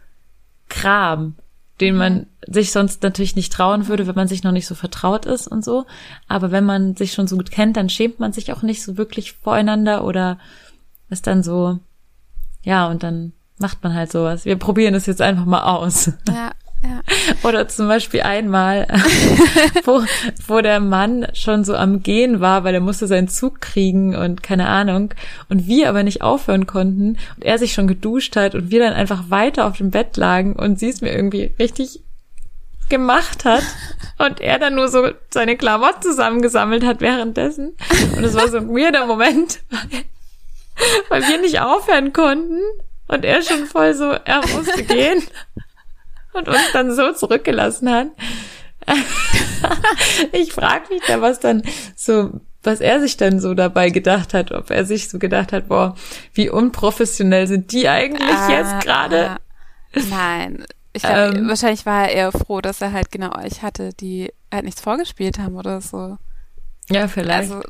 [0.69, 1.35] Kram,
[1.81, 5.25] den man sich sonst natürlich nicht trauen würde, wenn man sich noch nicht so vertraut
[5.25, 5.85] ist und so.
[6.27, 8.97] Aber wenn man sich schon so gut kennt, dann schämt man sich auch nicht so
[8.97, 10.37] wirklich voreinander oder
[11.09, 11.79] ist dann so,
[12.63, 14.45] ja, und dann macht man halt sowas.
[14.45, 16.11] Wir probieren es jetzt einfach mal aus.
[16.27, 16.51] Ja,
[16.81, 17.01] ja.
[17.43, 18.87] Oder zum Beispiel einmal,
[19.83, 20.01] wo,
[20.47, 24.43] wo der Mann schon so am Gehen war, weil er musste seinen Zug kriegen und
[24.43, 25.13] keine Ahnung.
[25.49, 28.93] Und wir aber nicht aufhören konnten und er sich schon geduscht hat und wir dann
[28.93, 32.01] einfach weiter auf dem Bett lagen und sie es mir irgendwie richtig
[32.87, 33.63] gemacht hat
[34.17, 37.75] und er dann nur so seine Klamotten zusammengesammelt hat währenddessen.
[38.15, 40.03] Und es war so ein weirder Moment, weil,
[41.09, 42.61] weil wir nicht aufhören konnten
[43.09, 45.23] und er schon voll so, er musste gehen
[46.39, 48.07] und uns dann so zurückgelassen hat.
[50.31, 51.61] ich frage mich da, was dann
[51.95, 52.31] so,
[52.63, 55.95] was er sich dann so dabei gedacht hat, ob er sich so gedacht hat, boah,
[56.33, 59.37] wie unprofessionell sind die eigentlich Ah, jetzt gerade?
[60.09, 60.65] Nein.
[60.93, 61.47] Ich glaub, Ähm.
[61.47, 65.37] wahrscheinlich war er eher froh, dass er halt genau euch hatte, die halt nichts vorgespielt
[65.37, 66.17] haben oder so.
[66.89, 67.51] Ja, vielleicht.
[67.51, 67.61] Also,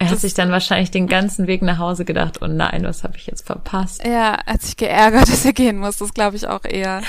[0.00, 3.18] er hat sich dann wahrscheinlich den ganzen Weg nach Hause gedacht, oh nein, was habe
[3.18, 4.02] ich jetzt verpasst?
[4.02, 5.98] er hat sich geärgert, dass er gehen muss.
[5.98, 7.02] Das glaube ich auch eher.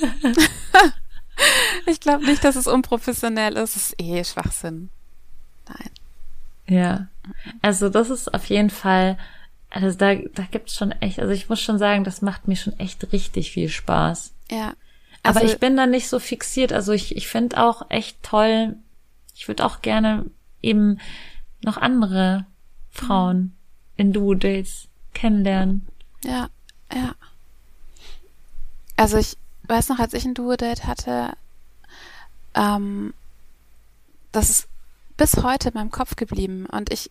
[1.86, 3.76] ich glaube nicht, dass es unprofessionell ist.
[3.76, 4.90] Es ist eh Schwachsinn.
[5.68, 5.90] Nein.
[6.66, 7.06] Ja.
[7.62, 9.16] Also das ist auf jeden Fall,
[9.70, 12.78] also da, da gibt's schon echt, also ich muss schon sagen, das macht mir schon
[12.80, 14.32] echt richtig viel Spaß.
[14.50, 14.74] Ja.
[15.22, 16.72] Aber Also- ich bin da nicht so fixiert.
[16.72, 18.74] Also ich, ich finde auch echt toll,
[19.36, 20.26] ich würde auch gerne
[20.62, 20.98] eben
[21.64, 22.46] noch andere
[22.90, 23.54] Frauen
[23.96, 25.86] in Duo-Dates kennenlernen.
[26.24, 26.48] Ja,
[26.92, 27.14] ja.
[28.96, 31.32] Also ich weiß noch, als ich ein Duo-Date hatte,
[32.54, 33.14] ähm,
[34.32, 34.68] das ist
[35.16, 36.66] bis heute in meinem Kopf geblieben.
[36.66, 37.10] Und ich,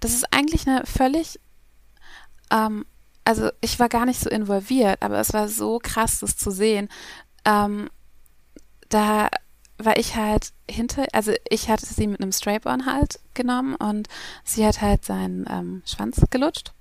[0.00, 1.40] das ist eigentlich eine völlig,
[2.50, 2.84] ähm,
[3.24, 6.88] also ich war gar nicht so involviert, aber es war so krass, das zu sehen.
[7.44, 7.88] Ähm,
[8.88, 9.28] da
[9.84, 14.08] war ich halt hinter, also ich hatte sie mit einem Strap-on halt genommen und
[14.44, 16.72] sie hat halt seinen ähm, Schwanz gelutscht.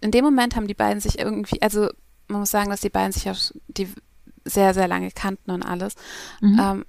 [0.00, 1.88] In dem Moment haben die beiden sich irgendwie, also
[2.28, 3.34] man muss sagen, dass die beiden sich ja
[3.68, 3.88] die
[4.44, 5.94] sehr, sehr lange kannten und alles.
[6.42, 6.86] Ähm,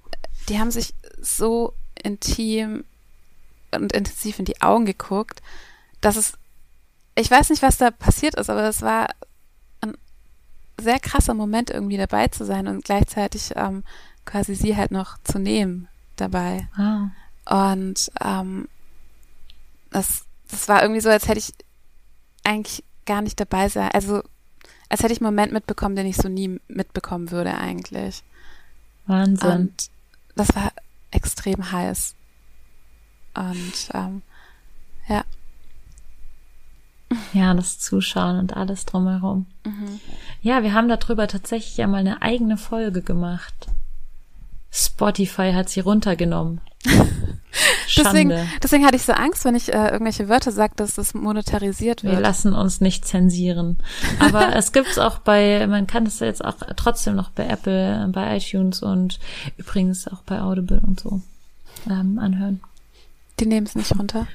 [0.49, 2.85] die haben sich so intim
[3.71, 5.41] und intensiv in die Augen geguckt,
[6.01, 6.33] dass es,
[7.15, 9.09] ich weiß nicht, was da passiert ist, aber es war
[9.81, 9.93] ein
[10.79, 13.83] sehr krasser Moment irgendwie dabei zu sein und gleichzeitig ähm,
[14.25, 16.67] quasi sie halt noch zu nehmen dabei.
[16.77, 17.09] Wow.
[17.49, 18.67] Und ähm,
[19.91, 21.53] das, das war irgendwie so, als hätte ich
[22.43, 23.89] eigentlich gar nicht dabei sein.
[23.93, 24.23] Also
[24.89, 28.23] als hätte ich einen Moment mitbekommen, den ich so nie mitbekommen würde eigentlich.
[29.07, 29.49] Wahnsinn.
[29.49, 29.89] Und
[30.35, 30.71] das war
[31.11, 32.15] extrem heiß.
[33.33, 34.21] Und ähm,
[35.07, 35.23] ja.
[37.33, 39.45] ja, das Zuschauen und alles drumherum.
[39.65, 39.99] Mhm.
[40.41, 43.67] Ja, wir haben darüber tatsächlich ja mal eine eigene Folge gemacht.
[44.71, 46.61] Spotify hat sie runtergenommen.
[47.97, 48.31] Deswegen,
[48.63, 52.11] deswegen hatte ich so Angst, wenn ich äh, irgendwelche Wörter sage, dass das monetarisiert Wir
[52.11, 52.21] wird.
[52.21, 53.77] lassen uns nicht zensieren.
[54.19, 58.37] Aber es gibt's auch bei, man kann es jetzt auch trotzdem noch bei Apple, bei
[58.37, 59.19] iTunes und
[59.57, 61.21] übrigens auch bei Audible und so
[61.89, 62.61] ähm, anhören.
[63.41, 64.27] Die nehmen es nicht runter.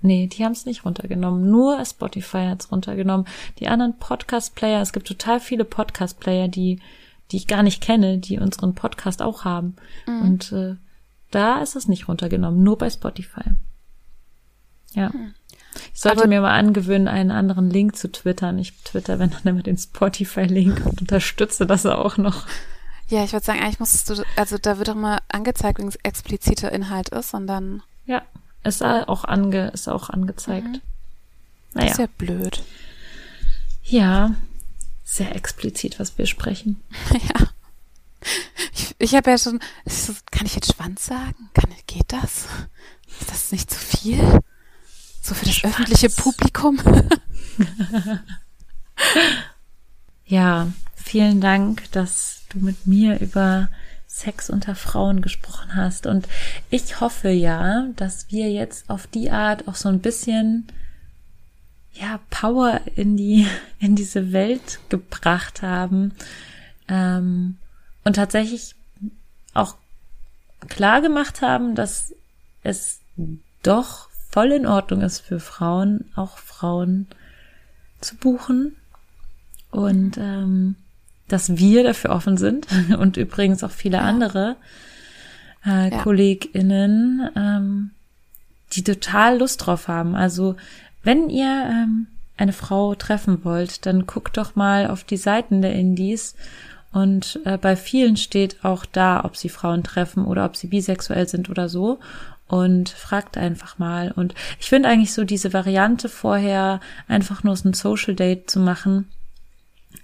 [0.00, 1.50] Nee, die haben es nicht runtergenommen.
[1.50, 3.26] Nur Spotify hat's runtergenommen.
[3.58, 6.78] Die anderen Podcast-Player, es gibt total viele Podcast-Player, die,
[7.34, 9.74] die ich gar nicht kenne, die unseren Podcast auch haben.
[10.06, 10.76] Und äh,
[11.32, 13.42] da ist es nicht runtergenommen, nur bei Spotify.
[14.92, 15.10] Ja.
[15.92, 18.56] Ich sollte Aber- mir mal angewöhnen, einen anderen Link zu twittern.
[18.60, 22.46] Ich twitter, wenn dann immer den Spotify-Link und unterstütze das auch noch.
[23.08, 25.96] Ja, ich würde sagen, eigentlich musstest du, also da wird doch mal angezeigt, wenn es
[26.04, 28.22] expliziter Inhalt ist und dann Ja,
[28.62, 30.80] ist auch ange, ist auch angezeigt.
[31.72, 31.90] Naja.
[31.90, 32.62] ist ja blöd.
[33.82, 34.36] Ja,
[35.04, 36.82] sehr explizit, was wir sprechen.
[37.12, 37.48] ja.
[38.72, 39.60] Ich, ich habe ja schon,
[40.30, 41.50] kann ich jetzt Schwanz sagen?
[41.52, 42.46] Kann, geht das?
[43.20, 44.40] Ist das nicht zu viel?
[45.22, 45.74] So für das Schwanz.
[45.74, 46.80] öffentliche Publikum?
[50.26, 53.68] Ja, vielen Dank, dass du mit mir über
[54.06, 56.06] Sex unter Frauen gesprochen hast.
[56.06, 56.26] Und
[56.70, 60.66] ich hoffe ja, dass wir jetzt auf die Art auch so ein bisschen
[61.94, 63.46] ja, Power in die,
[63.78, 66.12] in diese Welt gebracht haben.
[66.88, 67.56] Ähm,
[68.04, 68.74] und tatsächlich
[69.54, 69.76] auch
[70.68, 72.12] klar gemacht haben, dass
[72.62, 73.00] es
[73.62, 77.06] doch voll in Ordnung ist für Frauen, auch Frauen
[78.00, 78.76] zu buchen
[79.70, 80.76] und ähm,
[81.28, 82.66] dass wir dafür offen sind
[82.98, 84.56] und übrigens auch viele andere.
[85.64, 86.02] äh, Ja.
[86.02, 87.90] KollegInnen, ähm,
[88.72, 90.14] die total Lust drauf haben.
[90.14, 90.56] Also
[91.04, 95.74] wenn ihr ähm, eine Frau treffen wollt, dann guckt doch mal auf die Seiten der
[95.74, 96.34] Indies
[96.94, 101.28] und äh, bei vielen steht auch da, ob sie Frauen treffen oder ob sie bisexuell
[101.28, 101.98] sind oder so.
[102.46, 104.12] Und fragt einfach mal.
[104.12, 106.78] Und ich finde eigentlich so diese Variante vorher,
[107.08, 109.08] einfach nur so ein Social Date zu machen,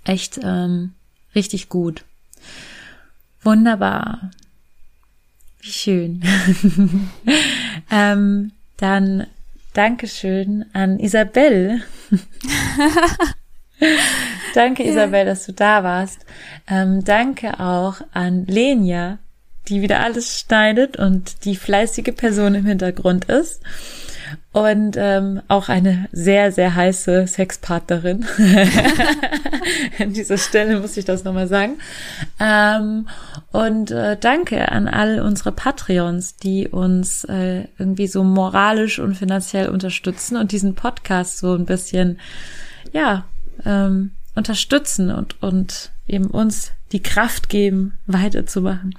[0.03, 0.94] echt ähm,
[1.34, 2.05] richtig gut.
[3.42, 4.32] Wunderbar.
[5.61, 6.22] Wie schön.
[7.90, 9.26] ähm, dann
[9.72, 11.82] Dankeschön an Isabel.
[14.54, 16.26] danke, Isabel, dass du da warst.
[16.68, 19.18] Ähm, danke auch an Lenia,
[19.68, 23.62] die wieder alles schneidet und die fleißige Person im Hintergrund ist.
[24.52, 28.26] Und ähm, auch eine sehr, sehr heiße Sexpartnerin.
[29.98, 31.78] An dieser Stelle muss ich das nochmal sagen.
[32.40, 33.08] Ähm,
[33.52, 39.68] und äh, danke an all unsere Patreons, die uns äh, irgendwie so moralisch und finanziell
[39.68, 42.18] unterstützen und diesen Podcast so ein bisschen,
[42.92, 43.24] ja,
[43.64, 48.94] ähm, unterstützen und, und eben uns die Kraft geben, weiterzumachen.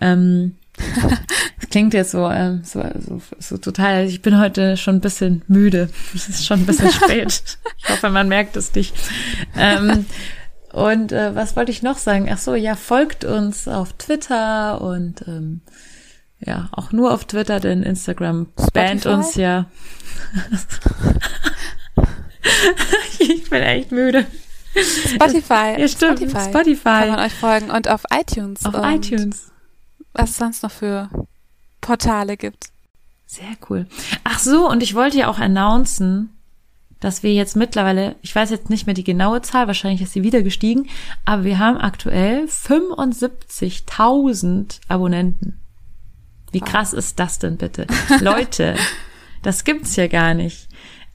[0.00, 0.56] Ähm,
[1.68, 5.42] das klingt jetzt so, ähm, so, so, so total, ich bin heute schon ein bisschen
[5.48, 5.90] müde.
[6.14, 7.58] Es ist schon ein bisschen spät.
[7.76, 8.94] Ich hoffe, man merkt es nicht.
[9.54, 10.06] Ähm,
[10.72, 12.28] und äh, was wollte ich noch sagen?
[12.32, 15.60] Ach so, ja, folgt uns auf Twitter und ähm,
[16.40, 19.66] ja, auch nur auf Twitter, denn Instagram bannt uns ja.
[23.18, 24.24] ich bin echt müde.
[24.74, 25.78] Spotify.
[25.78, 26.20] Ja, stimmt.
[26.20, 26.48] Spotify.
[26.48, 26.84] Spotify.
[26.84, 27.70] Kann man euch folgen.
[27.70, 28.64] Und auf iTunes.
[28.64, 29.50] Auf und iTunes.
[30.14, 31.10] Was es sonst noch für
[31.80, 32.68] Portale gibt.
[33.26, 33.86] Sehr cool.
[34.24, 36.30] Ach so, und ich wollte ja auch announcen,
[37.00, 40.22] dass wir jetzt mittlerweile, ich weiß jetzt nicht mehr die genaue Zahl, wahrscheinlich ist sie
[40.22, 40.88] wieder gestiegen,
[41.24, 45.60] aber wir haben aktuell 75.000 Abonnenten.
[46.50, 47.86] Wie krass ist das denn bitte?
[48.20, 48.74] Leute,
[49.42, 50.67] das gibt's ja gar nicht.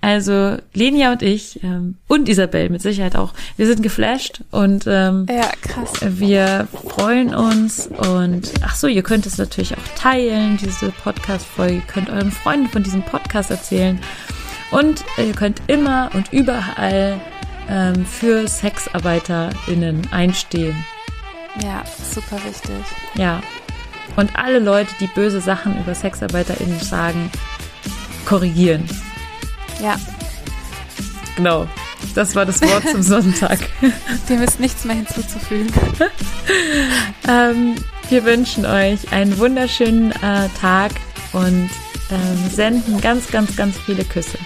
[0.03, 5.25] Also Lenia und ich ähm, und Isabel mit Sicherheit auch, wir sind geflasht und ähm,
[5.29, 5.93] Ja, krass.
[6.01, 11.81] wir freuen uns und ach so, ihr könnt es natürlich auch teilen, diese Podcast-Folge, Ihr
[11.87, 13.97] könnt euren Freunden von diesem Podcast erzählen
[14.71, 17.17] und ihr könnt immer und überall
[17.69, 20.75] ähm, für SexarbeiterInnen einstehen.
[21.63, 21.81] Ja,
[22.13, 22.75] super wichtig.
[23.15, 23.41] Ja.
[24.17, 27.31] Und alle Leute, die böse Sachen über SexarbeiterInnen sagen,
[28.25, 28.83] korrigieren.
[29.82, 29.97] Ja,
[31.36, 31.67] Genau.
[32.15, 33.59] Das war das Wort zum Sonntag.
[34.30, 35.71] dem ist nichts mehr hinzuzufügen.
[37.26, 37.76] Ähm,
[38.09, 40.91] wir wünschen euch einen wunderschönen äh, Tag
[41.32, 41.69] und
[42.11, 44.38] ähm, senden ganz, ganz, ganz viele Küsse.